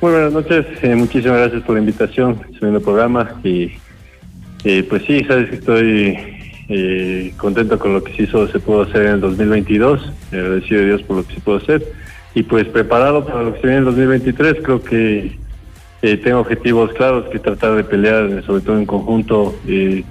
Muy 0.00 0.12
buenas 0.12 0.32
noches, 0.32 0.64
eh, 0.82 0.94
muchísimas 0.94 1.38
gracias 1.38 1.62
por 1.64 1.74
la 1.74 1.80
invitación, 1.80 2.40
en 2.60 2.74
el 2.74 2.80
programa 2.80 3.40
y 3.42 3.72
eh, 4.62 4.86
pues 4.88 5.02
sí, 5.06 5.24
sabes 5.24 5.50
que 5.50 5.56
estoy 5.56 6.18
eh, 6.68 7.32
contento 7.36 7.78
con 7.80 7.94
lo 7.94 8.04
que 8.04 8.14
se 8.14 8.22
hizo, 8.22 8.46
se 8.46 8.60
pudo 8.60 8.82
hacer 8.82 9.06
en 9.06 9.14
el 9.14 9.20
2022, 9.22 10.12
agradecido 10.30 10.82
a 10.82 10.84
Dios 10.84 11.02
por 11.02 11.16
lo 11.16 11.26
que 11.26 11.34
se 11.34 11.40
pudo 11.40 11.56
hacer 11.56 11.84
y 12.34 12.44
pues 12.44 12.66
preparado 12.66 13.26
para 13.26 13.42
lo 13.42 13.54
que 13.54 13.60
se 13.60 13.66
viene 13.66 13.78
en 13.78 13.88
el 13.88 13.96
2023, 13.96 14.56
creo 14.62 14.84
que 14.84 15.36
eh, 16.02 16.16
tengo 16.18 16.38
objetivos 16.38 16.92
claros 16.92 17.28
que 17.30 17.40
tratar 17.40 17.74
de 17.74 17.82
pelear, 17.82 18.44
sobre 18.46 18.60
todo 18.60 18.78
en 18.78 18.86
conjunto, 18.86 19.56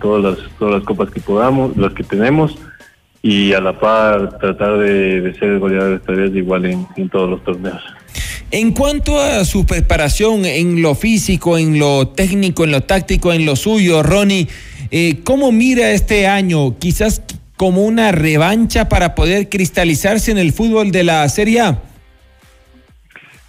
todas 0.01 0.21
las 0.21 0.49
todas 0.59 0.73
las 0.73 0.83
copas 0.83 1.11
que 1.11 1.21
podamos, 1.21 1.77
las 1.77 1.93
que 1.93 2.03
tenemos 2.03 2.57
y 3.21 3.53
a 3.53 3.61
la 3.61 3.77
par 3.79 4.37
tratar 4.39 4.77
de, 4.79 5.33
ser 5.39 5.49
el 5.49 5.59
goleador 5.59 5.89
de 5.89 5.95
estarías 5.97 6.35
igual 6.35 6.65
en, 6.65 6.87
en 6.95 7.09
todos 7.09 7.29
los 7.29 7.43
torneos. 7.43 7.81
En 8.49 8.71
cuanto 8.71 9.19
a 9.19 9.43
su 9.43 9.65
preparación 9.65 10.45
en 10.45 10.81
lo 10.81 10.95
físico, 10.95 11.57
en 11.57 11.79
lo 11.79 12.07
técnico, 12.07 12.63
en 12.63 12.71
lo 12.71 12.81
táctico, 12.81 13.33
en 13.33 13.45
lo 13.45 13.57
suyo, 13.57 14.03
Ronnie, 14.03 14.47
eh, 14.89 15.19
¿cómo 15.25 15.51
mira 15.51 15.91
este 15.91 16.27
año? 16.27 16.77
Quizás 16.79 17.21
como 17.57 17.83
una 17.83 18.11
revancha 18.13 18.87
para 18.87 19.15
poder 19.15 19.49
cristalizarse 19.49 20.31
en 20.31 20.37
el 20.37 20.53
fútbol 20.53 20.91
de 20.91 21.03
la 21.03 21.27
Serie 21.27 21.59
A. 21.59 21.81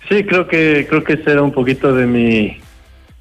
Sí, 0.08 0.24
creo 0.24 0.48
que 0.48 0.86
creo 0.88 1.04
que 1.04 1.18
será 1.18 1.42
un 1.42 1.52
poquito 1.52 1.94
de 1.94 2.06
mi 2.06 2.56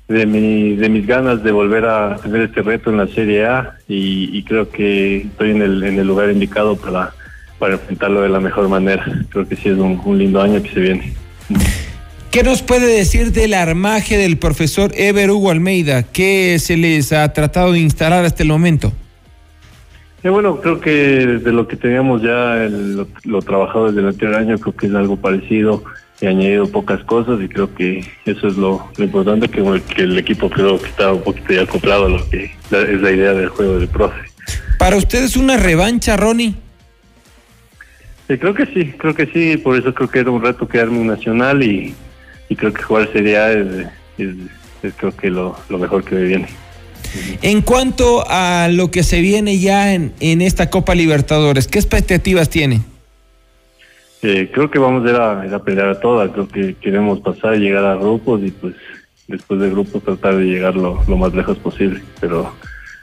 de 0.08 0.26
mi 0.26 0.76
de 0.76 0.90
mis 0.90 1.06
ganas 1.06 1.44
de 1.44 1.52
volver 1.52 1.86
a 1.86 2.16
tener 2.18 2.44
este 2.44 2.62
reto 2.62 2.90
en 2.90 2.98
la 2.98 3.08
Serie 3.08 3.46
A 3.46 3.78
y, 3.88 4.42
creo 4.44 4.70
que 4.70 5.18
estoy 5.18 5.52
en 5.52 5.62
el 5.62 5.84
en 5.84 6.00
el 6.00 6.08
lugar 6.08 6.30
indicado 6.30 6.78
para 6.78 7.14
para 7.60 7.74
enfrentarlo 7.74 8.22
de 8.22 8.30
la 8.30 8.40
mejor 8.40 8.70
manera. 8.70 9.04
Creo 9.30 9.48
que 9.48 9.56
sí 9.56 9.70
es 9.70 9.78
un 9.78 10.18
lindo 10.18 10.42
año 10.42 10.62
que 10.62 10.70
se 10.70 10.80
viene. 10.80 11.14
¿Qué 12.32 12.44
nos 12.44 12.62
puede 12.62 12.86
decir 12.86 13.32
del 13.32 13.54
armaje 13.54 14.18
del 14.18 14.38
profesor 14.38 14.92
Ever 14.96 15.32
Hugo 15.32 15.50
Almeida? 15.50 16.04
¿Qué 16.04 16.60
se 16.60 16.78
les 16.78 17.12
ha 17.12 17.32
tratado 17.34 17.72
de 17.72 17.80
instalar 17.80 18.26
hasta 18.26 18.44
el 18.44 18.50
momento? 18.50 18.94
Eh, 20.24 20.30
bueno, 20.30 20.60
creo 20.62 20.80
que 20.80 20.92
de 20.92 21.52
lo 21.52 21.68
que 21.68 21.78
teníamos 21.78 22.22
ya 22.22 22.68
lo, 23.24 23.42
trabajado 23.42 23.88
desde 23.88 24.02
el 24.02 24.08
anterior 24.08 24.36
año, 24.36 24.58
creo 24.60 24.76
que 24.76 24.88
es 24.88 24.94
algo 24.94 25.18
parecido. 25.18 25.84
He 26.20 26.28
añadido 26.28 26.68
pocas 26.68 27.04
cosas 27.04 27.40
y 27.42 27.48
creo 27.48 27.74
que 27.76 28.04
eso 28.26 28.48
es 28.48 28.56
lo, 28.56 28.90
importante, 28.98 29.48
que, 29.50 29.82
que, 29.96 30.02
el 30.02 30.18
equipo 30.18 30.50
creo 30.50 30.80
que 30.80 30.88
está 30.88 31.14
un 31.14 31.22
poquito 31.22 31.54
ya 31.54 31.62
acoplado 31.62 32.06
a 32.06 32.10
lo 32.10 32.30
que 32.30 32.46
es 32.46 33.02
la 33.02 33.12
idea 33.12 33.34
del 33.34 33.50
juego 33.50 33.78
del 33.78 33.88
profe. 33.88 34.22
¿Para 34.80 34.96
ustedes 34.96 35.38
una 35.38 35.58
revancha, 35.58 36.18
Ronnie? 36.18 36.56
creo 38.28 38.54
que 38.54 38.66
sí, 38.66 38.94
creo 38.98 39.16
que 39.16 39.28
sí, 39.28 39.58
por 39.58 39.78
eso 39.78 39.94
creo 39.94 40.10
que 40.10 40.20
era 40.20 40.32
un 40.32 40.42
reto 40.42 40.68
quedarme 40.68 41.00
un 41.00 41.08
nacional 41.08 41.64
y, 41.64 41.96
creo 42.56 42.74
que 42.74 42.82
jugar 42.82 43.10
Serie 43.14 43.38
A 43.38 43.52
es, 43.54 43.88
creo 44.98 45.16
que 45.16 45.30
lo, 45.30 45.58
mejor 45.70 46.04
que 46.04 46.16
me 46.16 46.24
viene. 46.24 46.48
En 47.42 47.62
cuanto 47.62 48.26
a 48.28 48.68
lo 48.70 48.92
que 48.92 49.04
se 49.04 49.22
viene 49.22 49.60
ya 49.60 49.94
en, 49.94 50.12
en 50.20 50.42
esta 50.42 50.70
Copa 50.70 50.94
Libertadores, 50.94 51.68
¿qué 51.68 51.80
expectativas 51.80 52.50
tiene? 52.50 52.82
Eh, 54.24 54.50
creo 54.52 54.72
que 54.72 54.80
vamos 54.80 55.06
a 55.06 55.46
ir, 55.46 55.54
a 55.54 55.60
pelear 55.64 55.90
a 55.90 56.00
todas, 56.00 56.32
creo 56.32 56.48
que 56.48 56.76
queremos 56.76 57.20
pasar, 57.20 57.56
y 57.56 57.60
llegar 57.60 57.86
a 57.86 57.96
grupos 57.96 58.42
y 58.44 58.52
pues 58.52 58.74
después 59.28 59.60
de 59.60 59.70
grupos 59.70 60.04
tratar 60.04 60.38
de 60.38 60.46
llegar 60.46 60.76
lo, 60.76 60.96
más 61.18 61.34
lejos 61.34 61.58
posible, 61.60 62.02
pero 62.20 62.52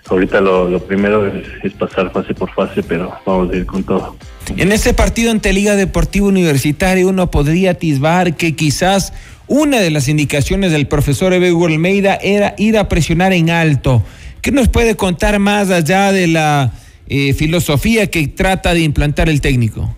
ahorita 0.08 0.40
lo, 0.40 0.78
primero 0.80 1.26
es, 1.62 1.72
pasar 1.74 2.10
fase 2.10 2.34
por 2.34 2.50
fase, 2.52 2.82
pero 2.82 3.12
vamos 3.24 3.52
a 3.52 3.56
ir 3.56 3.66
con 3.66 3.84
todo. 3.84 4.16
En 4.56 4.72
ese 4.72 4.92
partido 4.92 5.30
ante 5.30 5.52
Liga 5.52 5.76
Deportiva 5.76 6.26
Universitaria 6.26 7.06
uno 7.06 7.30
podría 7.30 7.72
atisbar 7.72 8.36
que 8.36 8.56
quizás 8.56 9.12
una 9.46 9.78
de 9.80 9.90
las 9.90 10.08
indicaciones 10.08 10.72
del 10.72 10.88
profesor 10.88 11.32
Ebego 11.32 11.66
Almeida 11.66 12.16
era 12.16 12.54
ir 12.58 12.76
a 12.76 12.88
presionar 12.88 13.32
en 13.32 13.50
alto. 13.50 14.02
¿Qué 14.40 14.50
nos 14.50 14.68
puede 14.68 14.96
contar 14.96 15.38
más 15.38 15.70
allá 15.70 16.12
de 16.12 16.26
la 16.26 16.72
eh, 17.06 17.32
filosofía 17.34 18.08
que 18.08 18.26
trata 18.28 18.74
de 18.74 18.80
implantar 18.80 19.28
el 19.28 19.40
técnico? 19.40 19.94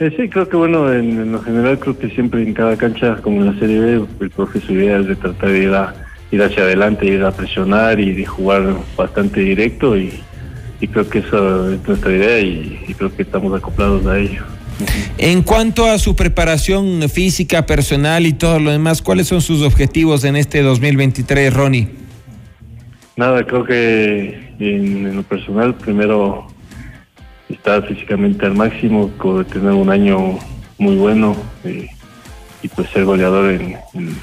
Eh, 0.00 0.10
sí, 0.16 0.30
creo 0.30 0.48
que 0.48 0.56
bueno, 0.56 0.90
en, 0.90 1.30
lo 1.30 1.42
general 1.42 1.78
creo 1.78 1.98
que 1.98 2.08
siempre 2.08 2.42
en 2.42 2.54
cada 2.54 2.76
cancha, 2.76 3.16
como 3.16 3.42
en 3.42 3.54
la 3.54 3.60
Serie 3.60 3.80
B, 3.80 4.06
el 4.20 4.30
profesor 4.30 4.72
idea 4.72 4.98
es 4.98 5.06
de 5.06 5.16
tratar 5.16 5.50
de 5.50 5.62
ir 5.62 5.74
a 5.74 5.94
ir 6.30 6.42
hacia 6.42 6.62
adelante, 6.62 7.06
ir 7.06 7.22
a 7.22 7.32
presionar 7.32 8.00
y 8.00 8.12
de 8.12 8.24
jugar 8.24 8.76
bastante 8.96 9.40
directo 9.40 9.96
y, 9.96 10.20
creo 10.90 11.06
que 11.08 11.18
esa 11.18 11.36
es 11.72 11.86
nuestra 11.86 12.12
idea 12.12 12.40
y, 12.40 12.94
creo 12.96 13.14
que 13.14 13.22
estamos 13.22 13.54
acoplados 13.54 14.06
a 14.06 14.18
ello. 14.18 14.42
En 15.18 15.42
cuanto 15.42 15.84
a 15.84 15.98
su 15.98 16.16
preparación 16.16 17.06
física, 17.10 17.66
personal 17.66 18.24
y 18.24 18.32
todo 18.32 18.58
lo 18.58 18.70
demás, 18.70 19.02
¿cuáles 19.02 19.28
son 19.28 19.42
sus 19.42 19.60
objetivos 19.62 20.24
en 20.24 20.36
este 20.36 20.62
2023, 20.62 21.52
Ronnie? 21.52 21.88
Nada, 23.16 23.44
creo 23.44 23.64
que 23.64 24.54
en, 24.58 25.14
lo 25.14 25.22
personal, 25.24 25.74
primero 25.74 26.49
estar 27.54 27.86
físicamente 27.86 28.46
al 28.46 28.54
máximo, 28.54 29.10
tener 29.50 29.72
un 29.72 29.90
año 29.90 30.38
muy 30.78 30.96
bueno. 30.96 31.36
Eh, 31.64 31.88
y 32.62 32.68
pues 32.68 32.90
ser 32.90 33.04
goleador 33.04 33.52
en, 33.52 33.76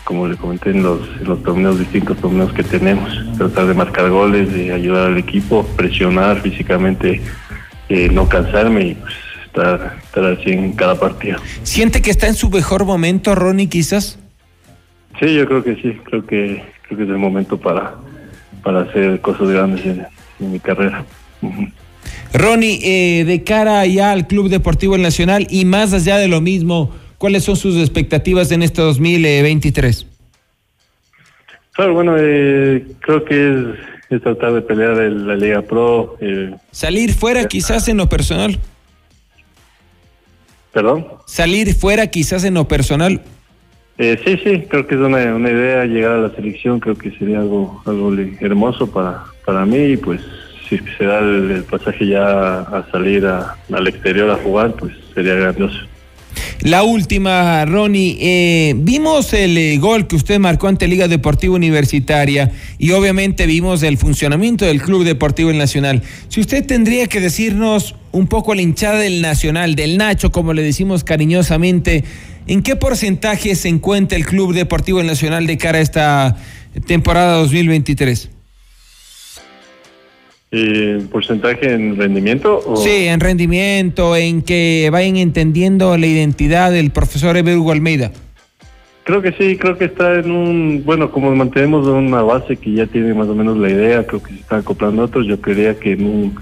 como 0.04 0.28
le 0.28 0.36
comenté 0.36 0.70
en 0.70 0.84
los, 0.84 1.00
los 1.22 1.42
torneos 1.44 1.80
distintos 1.80 2.18
torneos 2.18 2.54
que 2.54 2.64
tenemos. 2.64 3.10
Tratar 3.38 3.68
de 3.68 3.74
marcar 3.74 4.10
goles 4.10 4.54
de 4.54 4.72
ayudar 4.74 5.08
al 5.08 5.18
equipo 5.18 5.66
presionar 5.76 6.42
físicamente 6.42 7.22
eh, 7.90 8.10
no 8.10 8.28
cansarme 8.30 8.88
y 8.88 8.96
pues 8.96 9.14
estar 9.46 9.98
estar 10.04 10.26
así 10.26 10.52
en 10.52 10.74
cada 10.74 11.00
partido. 11.00 11.40
Siente 11.64 12.02
que 12.02 12.12
está 12.12 12.28
en 12.28 12.36
su 12.36 12.50
mejor 12.50 12.86
momento 12.86 13.34
Ronnie 13.34 13.70
quizás 13.70 14.20
sí 15.20 15.34
yo 15.34 15.48
creo 15.48 15.64
que 15.64 15.76
sí. 15.76 15.98
Creo 16.04 16.26
que 16.26 16.64
creo 16.84 16.98
que 16.98 17.04
es 17.04 17.10
el 17.10 17.18
momento 17.18 17.58
para 17.58 17.96
para 18.64 18.82
hacer 18.82 19.20
cosas 19.22 19.50
grandes 19.50 19.86
en, 19.86 20.06
mi 20.40 20.60
carrera 20.60 21.04
Ronnie 22.34 22.80
eh, 22.84 23.26
de 23.26 23.44
cara 23.44 23.86
ya 23.86 24.12
al 24.12 24.28
Club 24.28 24.50
Deportivo 24.50 24.98
Nacional 24.98 25.48
y 25.50 25.66
más 25.66 25.94
allá 25.94 26.18
de 26.18 26.28
lo 26.28 26.42
mismo 26.42 26.92
¿Cuáles 27.18 27.44
son 27.44 27.56
sus 27.56 27.78
expectativas 27.78 28.52
en 28.52 28.62
este 28.62 28.82
2023? 28.82 30.06
Claro, 31.74 31.94
bueno, 31.94 32.16
eh, 32.18 32.86
creo 33.00 33.26
que 33.26 33.76
es, 34.10 34.22
tratar 34.22 34.54
de 34.54 34.62
pelear 34.62 35.02
en 35.02 35.28
la 35.28 35.36
Liga 35.36 35.62
Pro. 35.64 36.16
Eh, 36.22 36.54
Salir 36.72 37.14
fuera 37.14 37.46
quizás 37.48 37.88
en 37.88 37.98
lo 37.98 38.08
personal. 38.08 38.60
¿Perdón? 40.72 41.08
Salir 41.26 41.74
fuera 41.74 42.06
quizás 42.08 42.44
en 42.44 42.54
lo 42.54 42.68
personal. 42.68 43.22
Eh, 43.98 44.20
sí, 44.24 44.40
sí, 44.44 44.66
creo 44.70 44.86
que 44.86 44.94
es 44.94 45.02
una, 45.02 45.22
idea 45.50 45.86
llegar 45.86 46.12
a 46.12 46.20
la 46.20 46.36
selección, 46.36 46.80
creo 46.80 46.96
que 46.96 47.10
sería 47.18 47.40
algo, 47.40 47.82
algo 47.88 48.14
hermoso 48.42 48.92
para, 48.92 49.24
para 49.44 49.66
mí 49.66 49.78
y 49.78 49.98
pues 49.98 50.22
si 50.70 50.80
se 50.98 51.04
da 51.06 51.20
el, 51.20 51.64
pasaje 51.70 52.08
ya 52.08 52.60
a 52.62 52.86
salir 52.92 53.26
al 53.26 53.88
exterior 53.88 54.30
a 54.32 54.36
jugar, 54.36 54.74
pues 54.74 54.94
sería 55.14 55.36
grandioso. 55.36 55.78
La 56.62 56.84
última, 56.84 57.66
Ronnie, 57.66 58.18
eh, 58.20 58.74
vimos 58.76 59.34
el 59.34 59.58
eh, 59.58 59.78
gol 59.78 60.08
que 60.08 60.16
usted 60.16 60.40
marcó 60.40 60.68
ante 60.68 60.88
Liga 60.88 61.08
Deportiva 61.08 61.56
Universitaria 61.56 62.52
y 62.78 62.92
obviamente 62.92 63.46
vimos 63.46 63.84
el 63.84 63.98
funcionamiento 63.98 64.66
del 64.66 64.82
Club 64.82 65.04
Deportivo 65.04 65.54
Nacional. 65.54 66.02
Si 66.30 66.42
usted 66.42 66.66
tendría 66.66 67.08
que 67.08 67.22
decirnos 67.22 67.96
un 68.12 68.28
poco 68.28 68.56
la 68.56 68.62
hinchada 68.62 69.00
del 69.00 69.22
Nacional, 69.22 69.76
del 69.76 69.98
Nacho, 69.98 70.32
como 70.32 70.54
le 70.54 70.64
decimos 70.64 71.04
cariñosamente, 71.04 72.04
¿en 72.48 72.64
qué 72.64 72.76
porcentaje 72.76 73.56
se 73.56 73.70
encuentra 73.70 74.18
el 74.18 74.26
Club 74.26 74.54
Deportivo 74.54 75.02
Nacional 75.04 75.48
de 75.48 75.58
cara 75.58 75.78
a 75.78 75.82
esta 75.82 76.38
temporada 76.86 77.38
2023? 77.38 78.30
Eh, 80.52 81.06
¿Porcentaje 81.12 81.74
en 81.74 81.98
rendimiento? 81.98 82.62
Sí, 82.78 83.08
en 83.08 83.20
rendimiento, 83.20 84.16
en 84.16 84.42
que 84.42 84.88
vayan 84.92 85.18
entendiendo 85.18 85.98
la 85.98 86.08
identidad 86.08 86.72
del 86.72 86.92
profesor 86.92 87.36
Eber 87.36 87.58
Almeida. 87.70 88.12
Creo 89.04 89.22
que 89.22 89.34
sí, 89.34 89.58
creo 89.58 89.78
que 89.78 89.86
está 89.86 90.16
en 90.16 90.32
un, 90.32 90.84
bueno, 90.86 91.12
como 91.12 91.34
mantenemos 91.36 91.86
una 91.88 92.22
base 92.22 92.58
que 92.58 92.74
ya 92.74 92.88
tiene 92.88 93.14
más 93.14 93.28
o 93.28 93.36
menos 93.36 93.58
la 93.58 93.70
idea, 93.70 94.06
creo 94.06 94.22
que 94.22 94.34
se 94.34 94.40
están 94.40 94.60
acoplando 94.60 95.04
otros, 95.04 95.26
yo 95.28 95.40
creía 95.40 95.78
que 95.80 95.94
en 95.94 96.06
un, 96.06 96.36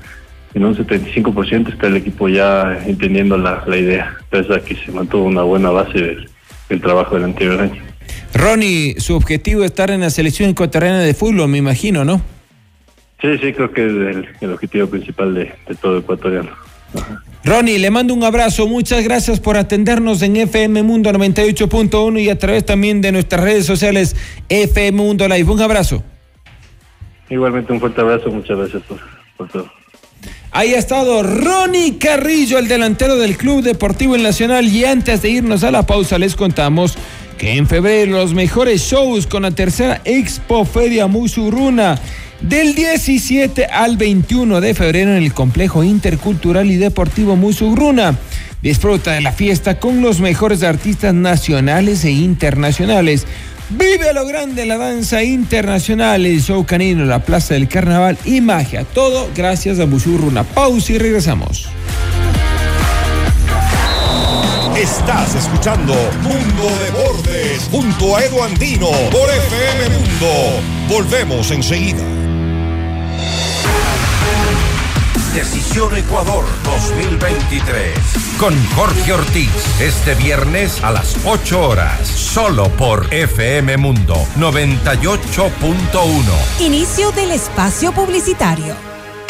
en 0.53 0.65
un 0.65 0.75
75% 0.75 1.73
está 1.73 1.87
el 1.87 1.97
equipo 1.97 2.27
ya 2.27 2.83
entendiendo 2.87 3.37
la, 3.37 3.63
la 3.67 3.77
idea, 3.77 4.17
entonces 4.23 4.63
aquí 4.63 4.75
se 4.83 4.91
mantuvo 4.91 5.25
una 5.25 5.43
buena 5.43 5.69
base 5.69 5.99
del, 5.99 6.29
del 6.69 6.81
trabajo 6.81 7.15
del 7.15 7.25
anterior 7.25 7.59
año. 7.59 7.81
Ronnie, 8.33 8.95
su 8.99 9.15
objetivo 9.15 9.61
es 9.61 9.67
estar 9.67 9.91
en 9.91 10.01
la 10.01 10.09
selección 10.09 10.49
ecuatoriana 10.49 10.99
de 11.01 11.13
fútbol, 11.13 11.47
me 11.47 11.59
imagino, 11.59 12.03
¿no? 12.03 12.21
Sí, 13.21 13.37
sí, 13.39 13.53
creo 13.53 13.71
que 13.71 13.85
es 13.85 14.41
el, 14.41 14.51
objetivo 14.51 14.87
principal 14.87 15.33
de, 15.33 15.53
todo 15.81 15.99
ecuatoriano. 15.99 16.49
Ronnie, 17.43 17.79
le 17.79 17.89
mando 17.91 18.13
un 18.13 18.23
abrazo. 18.23 18.67
Muchas 18.67 19.03
gracias 19.03 19.39
por 19.39 19.57
atendernos 19.57 20.21
en 20.21 20.35
FM 20.35 20.83
Mundo 20.83 21.11
98.1 21.11 22.21
y 22.21 22.29
a 22.29 22.37
través 22.37 22.65
también 22.65 23.01
de 23.01 23.11
nuestras 23.11 23.43
redes 23.43 23.65
sociales 23.65 24.15
FM 24.49 25.01
Mundo 25.01 25.27
Live. 25.27 25.51
Un 25.51 25.61
abrazo. 25.61 26.03
Igualmente 27.29 27.71
un 27.71 27.79
fuerte 27.79 28.01
abrazo. 28.01 28.29
Muchas 28.29 28.57
gracias 28.57 28.83
por, 28.83 28.99
por 29.37 29.49
todo. 29.49 29.71
Ahí 30.51 30.73
ha 30.73 30.79
estado 30.79 31.21
Ronnie 31.21 31.97
Carrillo, 31.97 32.57
el 32.59 32.67
delantero 32.67 33.17
del 33.17 33.35
Club 33.35 33.61
Deportivo 33.61 34.15
El 34.15 34.23
Nacional. 34.23 34.65
Y 34.67 34.85
antes 34.85 35.21
de 35.21 35.29
irnos 35.29 35.63
a 35.63 35.71
la 35.71 35.85
pausa, 35.85 36.17
les 36.17 36.35
contamos 36.35 36.97
que 37.37 37.57
en 37.57 37.67
febrero 37.67 38.13
los 38.13 38.33
mejores 38.33 38.81
shows 38.81 39.27
con 39.27 39.43
la 39.43 39.51
tercera 39.51 40.01
Expo 40.05 40.63
Feria 40.63 41.07
Musurruna 41.07 41.99
del 42.41 42.75
17 42.75 43.65
al 43.65 43.97
21 43.97 44.61
de 44.61 44.73
febrero 44.73 45.11
en 45.11 45.23
el 45.23 45.33
Complejo 45.33 45.83
Intercultural 45.83 46.69
y 46.69 46.77
Deportivo 46.77 47.35
Musugruna. 47.35 48.17
Disfruta 48.61 49.13
de 49.13 49.21
la 49.21 49.31
fiesta 49.31 49.79
con 49.79 50.01
los 50.01 50.19
mejores 50.19 50.63
artistas 50.63 51.13
nacionales 51.13 52.03
e 52.03 52.11
internacionales. 52.11 53.25
Vive 53.69 54.09
a 54.09 54.13
lo 54.13 54.25
grande 54.25 54.65
la 54.65 54.77
danza 54.77 55.23
internacional, 55.23 56.25
el 56.25 56.41
show 56.41 56.65
canino, 56.65 57.05
la 57.05 57.19
plaza 57.19 57.55
del 57.55 57.67
carnaval 57.67 58.17
y 58.25 58.41
magia. 58.41 58.83
Todo 58.83 59.29
gracias 59.35 59.79
a 59.79 59.85
Musurruna. 59.85 60.43
Pausa 60.43 60.93
y 60.93 60.97
regresamos. 60.97 61.67
Estás 64.75 65.35
escuchando 65.35 65.93
Mundo 66.21 66.69
de 66.83 66.91
Bordes 66.91 67.69
junto 67.71 68.17
a 68.17 68.23
Edu 68.23 68.43
Andino 68.43 68.91
por 69.09 69.29
FM 69.29 69.89
Mundo. 69.89 70.27
Volvemos 70.89 71.49
enseguida. 71.51 72.03
Decisión 75.35 75.95
Ecuador 75.97 76.45
2023. 76.63 77.93
Con 78.39 78.55
Jorge 78.69 79.11
Ortiz. 79.11 79.51
Este 79.81 80.15
viernes 80.15 80.81
a 80.81 80.93
las 80.93 81.17
8 81.25 81.61
horas. 81.61 82.07
Solo 82.07 82.69
por 82.69 83.13
FM 83.13 83.75
Mundo 83.75 84.15
98.1. 84.37 86.61
Inicio 86.61 87.11
del 87.11 87.31
espacio 87.31 87.91
publicitario. 87.91 88.77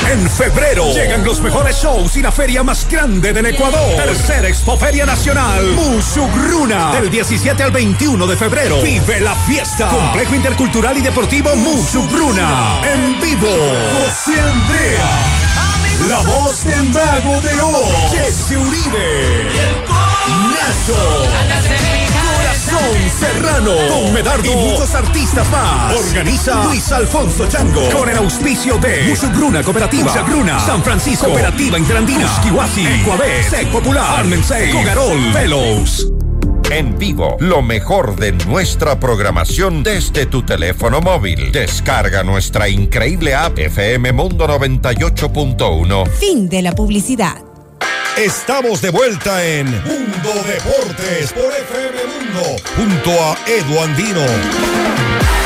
En 0.08 0.30
febrero 0.30 0.94
llegan 0.94 1.26
los 1.26 1.42
mejores 1.42 1.76
shows 1.82 2.16
y 2.16 2.22
la 2.22 2.32
feria 2.32 2.62
más 2.62 2.88
grande 2.88 3.34
del 3.34 3.48
Ecuador. 3.48 3.96
Tercera 3.96 4.48
Expoferia 4.48 5.08
Nacional. 5.08 5.66
Musugruna. 5.72 6.94
Del 6.94 7.10
17 7.10 7.64
al 7.64 7.72
21 7.72 8.28
de 8.28 8.38
febrero. 8.38 8.80
Vive 8.84 9.22
la 9.22 9.34
fiesta. 9.34 9.90
Complejo 9.90 10.36
Intercultural 10.36 10.96
y 11.00 11.02
Deportivo 11.02 11.56
Musugruna. 11.56 12.80
En 12.84 13.20
vivo. 13.20 13.50
José 14.06 14.40
Andrea. 14.40 15.45
La 16.02 16.20
voz 16.20 16.64
del 16.66 16.90
mago 16.90 17.42
de 17.42 17.62
hoy, 17.62 17.86
Jesse 18.12 18.58
Uribe. 18.58 19.50
Nacho. 20.52 20.94
Corazón 22.14 23.10
Serrano. 23.20 23.72
Con 23.90 24.14
Medardo 24.14 24.52
y 24.52 24.56
muchos 24.56 24.94
artistas 24.94 25.50
más. 25.50 25.96
Organiza 25.96 26.64
Luis 26.66 26.92
Alfonso 26.92 27.48
Chango. 27.48 27.90
Con 27.90 28.10
el 28.10 28.18
auspicio 28.18 28.78
de 28.78 29.08
Musugruna 29.08 29.64
Cooperativa. 29.64 30.12
Musugruna. 30.12 30.60
San 30.60 30.84
Francisco. 30.84 31.26
Cooperativa 31.26 31.80
Interandina. 31.80 32.26
Esquihuasi. 32.26 32.86
Ecuador. 32.86 33.26
Sec 33.50 33.72
Popular. 33.72 34.20
Armensei. 34.20 34.72
Cogarol. 34.72 35.34
Velos 35.34 36.08
en 36.72 36.98
vivo 36.98 37.38
lo 37.40 37.62
mejor 37.62 38.16
de 38.16 38.32
nuestra 38.32 39.00
programación 39.00 39.84
desde 39.84 40.26
tu 40.26 40.44
teléfono 40.44 41.02
móvil. 41.02 41.52
Descarga 41.52 42.24
nuestra 42.24 42.68
increíble 42.70 43.36
app 43.36 43.58
FM 43.58 44.12
Mundo 44.12 44.48
98.1. 44.48 46.08
Fin 46.10 46.50
de 46.50 46.62
la 46.62 46.72
publicidad. 46.74 47.38
Estamos 48.18 48.82
de 48.82 48.92
vuelta 48.92 49.46
en 49.46 49.66
Mundo 49.66 50.34
Deportes 50.48 51.34
por 51.34 51.52
FM 51.52 51.98
Mundo 52.14 52.56
junto 52.76 53.12
a 53.12 53.38
Edu 53.46 53.80
Andino. 53.82 55.45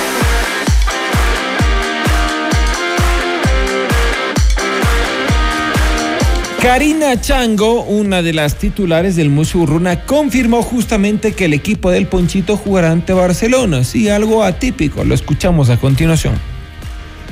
Karina 6.62 7.20
Chango, 7.22 7.84
una 7.84 8.22
de 8.22 8.34
las 8.34 8.56
titulares 8.56 9.16
del 9.16 9.30
Musurruna, 9.30 10.04
confirmó 10.06 10.62
justamente 10.62 11.32
que 11.32 11.46
el 11.46 11.54
equipo 11.54 11.90
del 11.90 12.06
Ponchito 12.06 12.58
jugará 12.58 12.92
ante 12.92 13.14
Barcelona. 13.14 13.86
Sí, 13.86 14.10
algo 14.10 14.44
atípico. 14.44 15.06
Lo 15.06 15.16
escuchamos 15.16 15.70
a 15.70 15.78
continuación. 15.78 16.34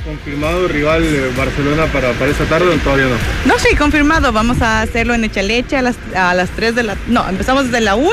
¿Confirmado 0.08 0.68
rival 0.68 1.04
Barcelona 1.36 1.84
para, 1.92 2.12
para 2.12 2.30
esta 2.30 2.46
tarde 2.46 2.66
o 2.66 2.78
todavía 2.78 3.04
no? 3.04 3.52
No, 3.52 3.58
sí, 3.58 3.76
confirmado. 3.76 4.32
Vamos 4.32 4.62
a 4.62 4.80
hacerlo 4.80 5.12
en 5.12 5.22
Echaleche 5.24 5.76
a 5.76 5.82
las, 5.82 5.96
a 6.16 6.32
las 6.32 6.48
3 6.48 6.74
de 6.74 6.82
la... 6.82 6.96
No, 7.08 7.28
empezamos 7.28 7.64
desde 7.64 7.82
la 7.82 7.94
1, 7.94 8.10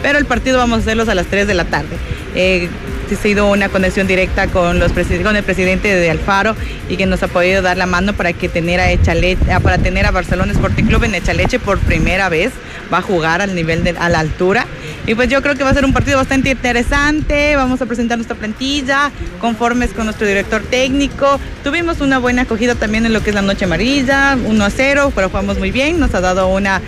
pero 0.00 0.18
el 0.18 0.24
partido 0.24 0.56
vamos 0.56 0.78
a 0.78 0.80
hacerlo 0.80 1.02
a 1.02 1.14
las 1.14 1.26
3 1.26 1.46
de 1.46 1.52
la 1.52 1.66
tarde. 1.66 1.98
Eh, 2.34 2.70
ha 3.12 3.16
sido 3.22 3.50
una 3.50 3.68
conexión 3.68 4.06
directa 4.06 4.46
con, 4.46 4.78
los 4.78 4.92
con 4.92 5.36
el 5.36 5.42
presidente 5.42 5.94
de 5.94 6.10
Alfaro 6.10 6.56
y 6.88 6.96
que 6.96 7.04
nos 7.04 7.22
ha 7.22 7.28
podido 7.28 7.60
dar 7.60 7.76
la 7.76 7.84
mano 7.84 8.14
para 8.14 8.32
que 8.32 8.48
tener 8.48 8.80
a 8.80 8.90
Echaleche, 8.90 9.52
ah, 9.52 9.60
para 9.60 9.76
tener 9.76 10.06
a 10.06 10.12
Barcelona 10.12 10.52
Sporting 10.52 10.84
Club 10.84 11.04
en 11.04 11.14
Echaleche 11.14 11.58
por 11.58 11.78
primera 11.78 12.30
vez. 12.30 12.52
Va 12.90 12.98
a 12.98 13.02
jugar 13.02 13.42
al 13.42 13.54
nivel 13.54 13.84
de, 13.84 13.90
a 13.90 14.08
la 14.08 14.20
altura. 14.20 14.66
Y 15.06 15.14
pues 15.14 15.28
yo 15.28 15.42
creo 15.42 15.54
que 15.54 15.64
va 15.64 15.70
a 15.70 15.74
ser 15.74 15.84
un 15.84 15.92
partido 15.92 16.16
bastante 16.16 16.50
interesante. 16.50 17.56
Vamos 17.56 17.80
a 17.82 17.86
presentar 17.86 18.16
nuestra 18.16 18.36
plantilla, 18.36 19.10
conformes 19.38 19.90
con 19.90 20.06
nuestro 20.06 20.26
director 20.26 20.62
técnico. 20.62 21.38
Tuvimos 21.62 22.00
una 22.00 22.18
buena 22.18 22.42
acogida 22.42 22.74
también 22.74 23.04
en 23.04 23.12
lo 23.12 23.22
que 23.22 23.30
es 23.30 23.34
la 23.34 23.42
noche 23.42 23.66
amarilla, 23.66 24.36
1 24.42 24.64
a 24.64 24.70
0, 24.70 25.12
pero 25.14 25.28
jugamos 25.28 25.58
muy 25.58 25.70
bien. 25.70 26.00
Nos 26.00 26.14
ha 26.14 26.20
dado 26.20 26.48
una 26.48 26.80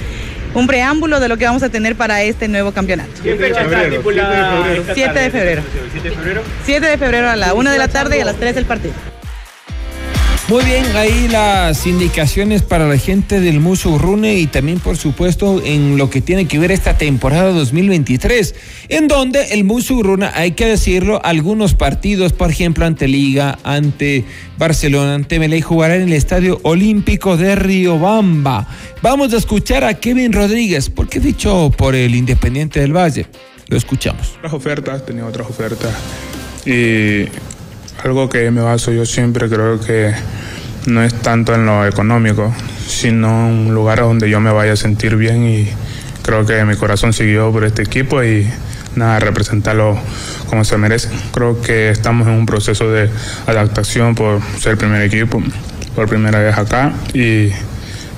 un 0.55 0.66
preámbulo 0.66 1.20
de 1.20 1.29
lo 1.29 1.37
que 1.37 1.44
vamos 1.44 1.62
a 1.62 1.68
tener 1.68 1.96
para 1.96 2.22
este 2.22 2.48
nuevo 2.48 2.72
campeonato. 2.72 3.11
¿Qué 3.22 3.37
fecha 3.37 3.61
está 3.61 3.83
7 4.94 5.18
de 5.18 5.31
febrero. 5.31 5.62
7 5.92 6.09
de 6.09 6.16
febrero. 6.16 6.42
7 6.64 6.87
de 6.87 6.98
febrero 6.98 7.29
a 7.29 7.37
la 7.37 7.52
1 7.52 7.70
de 7.70 7.79
la 7.79 7.88
tarde 7.88 8.16
y 8.16 8.20
a 8.20 8.24
las 8.24 8.37
3 8.37 8.55
del 8.55 8.64
partido. 8.64 8.94
Muy 10.49 10.65
bien, 10.65 10.85
ahí 10.95 11.27
las 11.27 11.89
indicaciones 11.89 12.63
para 12.63 12.87
la 12.87 12.97
gente 12.99 13.41
del 13.41 13.59
Muso 13.59 13.99
Rune 13.99 14.37
y 14.37 14.47
también, 14.47 14.79
por 14.79 14.97
supuesto, 14.97 15.61
en 15.65 15.99
lo 15.99 16.09
que 16.09 16.21
tiene 16.21 16.47
que 16.47 16.61
ver 16.61 16.71
esta 16.71 16.97
temporada 16.97 17.51
2023, 17.51 18.55
en 18.89 19.09
donde 19.09 19.55
el 19.55 19.65
Muso 19.65 20.01
Rune, 20.05 20.31
hay 20.33 20.53
que 20.53 20.67
decirlo, 20.67 21.21
algunos 21.25 21.75
partidos, 21.75 22.33
por 22.33 22.49
ejemplo, 22.49 22.87
ante 22.87 23.09
Liga, 23.09 23.59
ante 23.65 24.25
Barcelona, 24.57 25.17
ante 25.17 25.41
Meley, 25.41 25.63
jugará 25.63 25.97
en 25.97 26.03
el 26.03 26.13
Estadio 26.13 26.61
Olímpico 26.63 27.37
de 27.37 27.57
Riobamba. 27.57 28.69
Vamos 29.03 29.35
a 29.35 29.39
escuchar 29.39 29.83
a 29.83 29.95
Kevin 29.95 30.33
Rodríguez, 30.33 30.91
porque 30.91 31.19
dicho 31.19 31.73
por 31.77 31.97
el 31.97 32.15
Independiente 32.15 32.79
del 32.79 32.97
Valle. 32.97 33.27
Lo 33.67 33.77
escuchamos. 33.77 34.35
Otras 34.37 34.53
ofertas, 34.53 35.05
tenía 35.05 35.27
otras 35.27 35.51
ofertas. 35.51 35.93
Y 36.65 37.25
algo 38.07 38.29
que 38.29 38.53
me 38.53 38.61
baso 38.61 38.92
yo 38.92 39.05
siempre 39.05 39.49
creo 39.49 39.81
que 39.81 40.14
no 40.87 41.03
es 41.03 41.12
tanto 41.12 41.55
en 41.55 41.66
lo 41.66 41.85
económico, 41.85 42.55
sino 42.87 43.49
un 43.49 43.75
lugar 43.75 43.99
donde 43.99 44.31
yo 44.31 44.38
me 44.38 44.53
vaya 44.53 44.75
a 44.75 44.77
sentir 44.77 45.16
bien 45.16 45.45
y 45.45 45.69
creo 46.23 46.47
que 46.47 46.64
mi 46.64 46.77
corazón 46.77 47.12
siguió 47.12 47.51
por 47.51 47.64
este 47.64 47.83
equipo 47.83 48.23
y 48.23 48.47
nada, 48.95 49.19
representarlo 49.19 49.99
como 50.49 50.64
se 50.64 50.79
merece. 50.79 51.09
Creo 51.33 51.61
que 51.61 51.90
estamos 51.90 52.29
en 52.29 52.35
un 52.35 52.47
proceso 52.47 52.88
de 52.88 53.11
adaptación 53.49 54.14
por 54.14 54.40
ser 54.61 54.73
el 54.73 54.79
primer 54.79 55.03
equipo 55.03 55.42
por 55.97 56.09
primera 56.09 56.38
vez 56.38 56.57
acá 56.57 56.92
y 57.12 57.51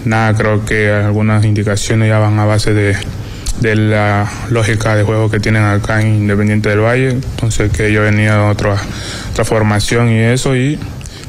nada, 0.05 0.35
creo 0.35 0.66
que 0.66 0.90
algunas 0.90 1.46
indicaciones 1.46 2.11
ya 2.11 2.18
van 2.18 2.38
a 2.38 2.44
base 2.44 2.74
de, 2.74 2.94
de 3.61 3.75
la 3.75 4.31
lógica 4.51 4.94
de 4.94 5.03
juego 5.03 5.31
que 5.31 5.40
tienen 5.40 5.62
acá 5.62 6.01
en 6.01 6.14
Independiente 6.14 6.68
del 6.68 6.81
Valle, 6.81 7.11
entonces 7.11 7.73
que 7.73 7.92
yo 7.92 8.03
venía 8.03 8.35
de 8.35 8.51
otra, 8.51 8.77
otra 9.33 9.44
formación 9.44 10.11
y 10.11 10.18
eso 10.18 10.57
y 10.57 10.79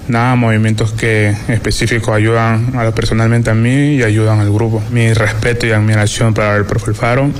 nada, 0.08 0.36
movimientos 0.36 0.92
que 0.92 1.36
específicos 1.48 2.13
ayudan 2.15 2.74
a, 2.76 2.92
personalmente 2.92 3.50
a 3.50 3.54
mí 3.54 3.96
y 3.96 4.04
ayudan 4.04 4.39
al 4.39 4.52
grupo. 4.52 4.84
Mi 4.92 5.13
respeto 5.13 5.65
y 5.65 5.72
admiración 5.72 6.34
para 6.34 6.56
el 6.56 6.65
profe 6.65 6.92
Alfaro, 6.92 7.32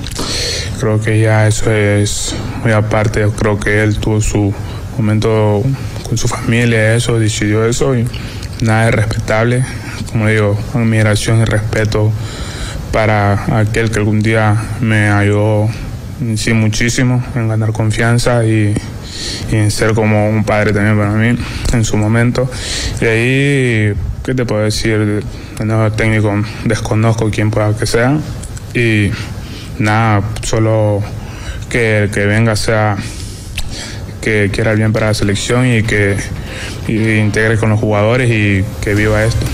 creo 0.80 1.02
que 1.02 1.20
ya 1.20 1.48
eso 1.48 1.72
es 1.72 2.36
muy 2.64 2.72
aparte, 2.72 3.28
creo 3.38 3.60
que 3.60 3.84
él 3.84 3.98
tuvo 3.98 4.22
su 4.22 4.54
momento 4.98 5.64
con 6.08 6.18
su 6.18 6.28
familia, 6.28 6.96
eso, 6.96 7.20
decidió 7.20 7.66
eso 7.66 7.96
y 7.96 8.08
nada 8.62 8.90
es 8.90 8.96
respetable, 8.96 9.66
como 10.12 10.28
digo, 10.28 10.58
admiración 10.74 11.42
y 11.42 11.46
respeto 11.46 12.12
para 12.92 13.60
aquel 13.60 13.92
que 13.92 14.00
algún 14.00 14.22
día 14.22 14.56
me 14.82 15.10
ayudó 15.10 15.70
sí 16.36 16.54
muchísimo 16.54 17.24
en 17.36 17.48
ganar 17.48 17.72
confianza 17.72 18.46
y, 18.46 18.74
en 19.52 19.72
ser 19.72 19.94
como 19.94 20.30
un 20.30 20.44
padre 20.44 20.72
también 20.74 20.98
para 20.98 21.12
mí 21.12 21.38
en 21.74 21.86
su 21.86 21.98
momento. 21.98 22.50
Y 23.02 23.06
ahí, 23.06 23.94
¿qué 24.24 24.34
te 24.36 24.46
puedo 24.46 24.64
decir? 24.64 25.24
El 25.60 25.68
nuevo 25.68 25.92
técnico 25.92 26.34
desconozco 26.66 27.30
quién 27.30 27.52
pueda 27.52 27.76
que 27.76 27.86
sea 27.86 28.18
y 28.74 29.12
nada, 29.78 30.22
solo 30.44 31.02
que, 31.70 32.10
que 32.14 32.26
venga 32.26 32.56
sea 32.56 32.98
que 34.22 34.50
quiera 34.54 34.72
el 34.72 34.78
bien 34.78 34.94
para 34.94 35.08
la 35.08 35.14
selección 35.14 35.66
y 35.66 35.84
que 35.84 36.18
integre 36.88 37.58
con 37.58 37.70
los 37.70 37.80
jugadores 37.80 38.30
y 38.30 38.64
que 38.82 38.94
viva 38.94 39.24
esto. 39.24 39.46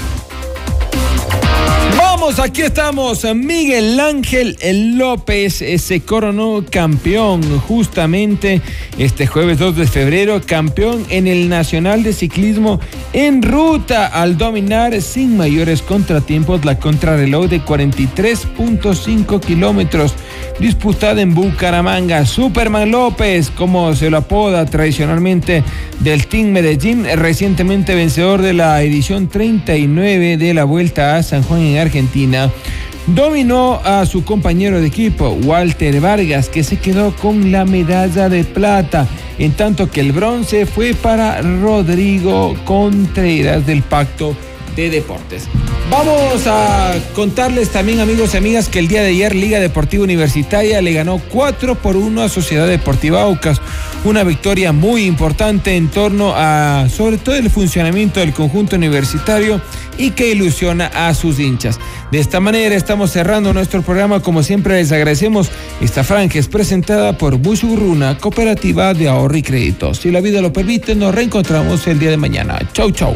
Aquí 2.25 2.63
estamos. 2.63 3.23
Miguel 3.35 3.99
Ángel 3.99 4.57
López 4.97 5.63
se 5.77 6.01
coronó 6.01 6.65
campeón 6.67 7.43
justamente 7.59 8.63
este 8.97 9.27
jueves 9.27 9.59
2 9.59 9.75
de 9.75 9.85
febrero, 9.85 10.41
campeón 10.43 11.05
en 11.09 11.27
el 11.27 11.49
Nacional 11.49 12.01
de 12.01 12.13
Ciclismo 12.13 12.79
en 13.13 13.43
ruta 13.43 14.07
al 14.07 14.39
dominar 14.39 14.99
sin 15.03 15.37
mayores 15.37 15.83
contratiempos 15.83 16.65
la 16.65 16.79
contrarreloj 16.79 17.47
de 17.47 17.61
43.5 17.61 19.39
kilómetros 19.39 20.15
disputada 20.59 21.21
en 21.21 21.35
Bucaramanga. 21.35 22.25
Superman 22.25 22.89
López, 22.89 23.51
como 23.51 23.93
se 23.93 24.09
lo 24.09 24.17
apoda 24.17 24.65
tradicionalmente 24.65 25.63
del 25.99 26.25
Team 26.27 26.49
Medellín, 26.49 27.05
recientemente 27.15 27.93
vencedor 27.93 28.41
de 28.41 28.53
la 28.53 28.81
edición 28.81 29.27
39 29.27 30.37
de 30.37 30.53
la 30.53 30.63
Vuelta 30.63 31.17
a 31.17 31.23
San 31.23 31.43
Juan 31.43 31.61
en 31.61 31.77
Dominó 33.07 33.81
a 33.83 34.05
su 34.05 34.23
compañero 34.23 34.81
de 34.81 34.87
equipo, 34.87 35.37
Walter 35.43 36.01
Vargas, 36.01 36.49
que 36.49 36.63
se 36.63 36.77
quedó 36.77 37.15
con 37.15 37.51
la 37.51 37.65
medalla 37.65 38.29
de 38.29 38.43
plata, 38.43 39.07
en 39.37 39.51
tanto 39.51 39.91
que 39.91 40.01
el 40.01 40.11
bronce 40.11 40.65
fue 40.65 40.93
para 40.93 41.41
Rodrigo 41.41 42.55
Contreras 42.65 43.65
del 43.67 43.83
Pacto 43.83 44.35
de 44.75 44.89
Deportes. 44.89 45.47
Vamos 45.89 46.47
a 46.47 46.93
contarles 47.13 47.69
también, 47.69 47.99
amigos 47.99 48.33
y 48.33 48.37
amigas, 48.37 48.69
que 48.69 48.79
el 48.79 48.87
día 48.87 49.01
de 49.01 49.09
ayer 49.09 49.35
Liga 49.35 49.59
Deportiva 49.59 50.03
Universitaria 50.03 50.81
le 50.81 50.93
ganó 50.93 51.21
4 51.29 51.75
por 51.75 51.95
1 51.95 52.23
a 52.23 52.29
Sociedad 52.29 52.67
Deportiva 52.67 53.21
Aucas. 53.21 53.61
Una 54.03 54.23
victoria 54.23 54.71
muy 54.71 55.05
importante 55.05 55.75
en 55.75 55.89
torno 55.89 56.33
a, 56.35 56.87
sobre 56.89 57.17
todo, 57.17 57.35
el 57.35 57.49
funcionamiento 57.49 58.19
del 58.19 58.33
conjunto 58.33 58.75
universitario 58.75 59.61
y 59.97 60.11
que 60.11 60.31
ilusiona 60.31 60.87
a 60.87 61.13
sus 61.13 61.39
hinchas. 61.39 61.79
De 62.11 62.19
esta 62.19 62.39
manera 62.39 62.75
estamos 62.75 63.11
cerrando 63.11 63.53
nuestro 63.53 63.81
programa. 63.83 64.21
Como 64.21 64.43
siempre, 64.43 64.75
les 64.75 64.91
agradecemos. 64.91 65.49
Esta 65.81 66.03
franja 66.03 66.39
es 66.39 66.47
presentada 66.47 67.17
por 67.17 67.37
Busurruna, 67.37 68.17
Cooperativa 68.17 68.93
de 68.93 69.07
Ahorro 69.07 69.37
y 69.37 69.43
Crédito. 69.43 69.93
Si 69.93 70.11
la 70.11 70.21
vida 70.21 70.41
lo 70.41 70.51
permite, 70.51 70.95
nos 70.95 71.13
reencontramos 71.13 71.85
el 71.87 71.99
día 71.99 72.09
de 72.09 72.17
mañana. 72.17 72.59
Chau, 72.73 72.91
chau. 72.91 73.15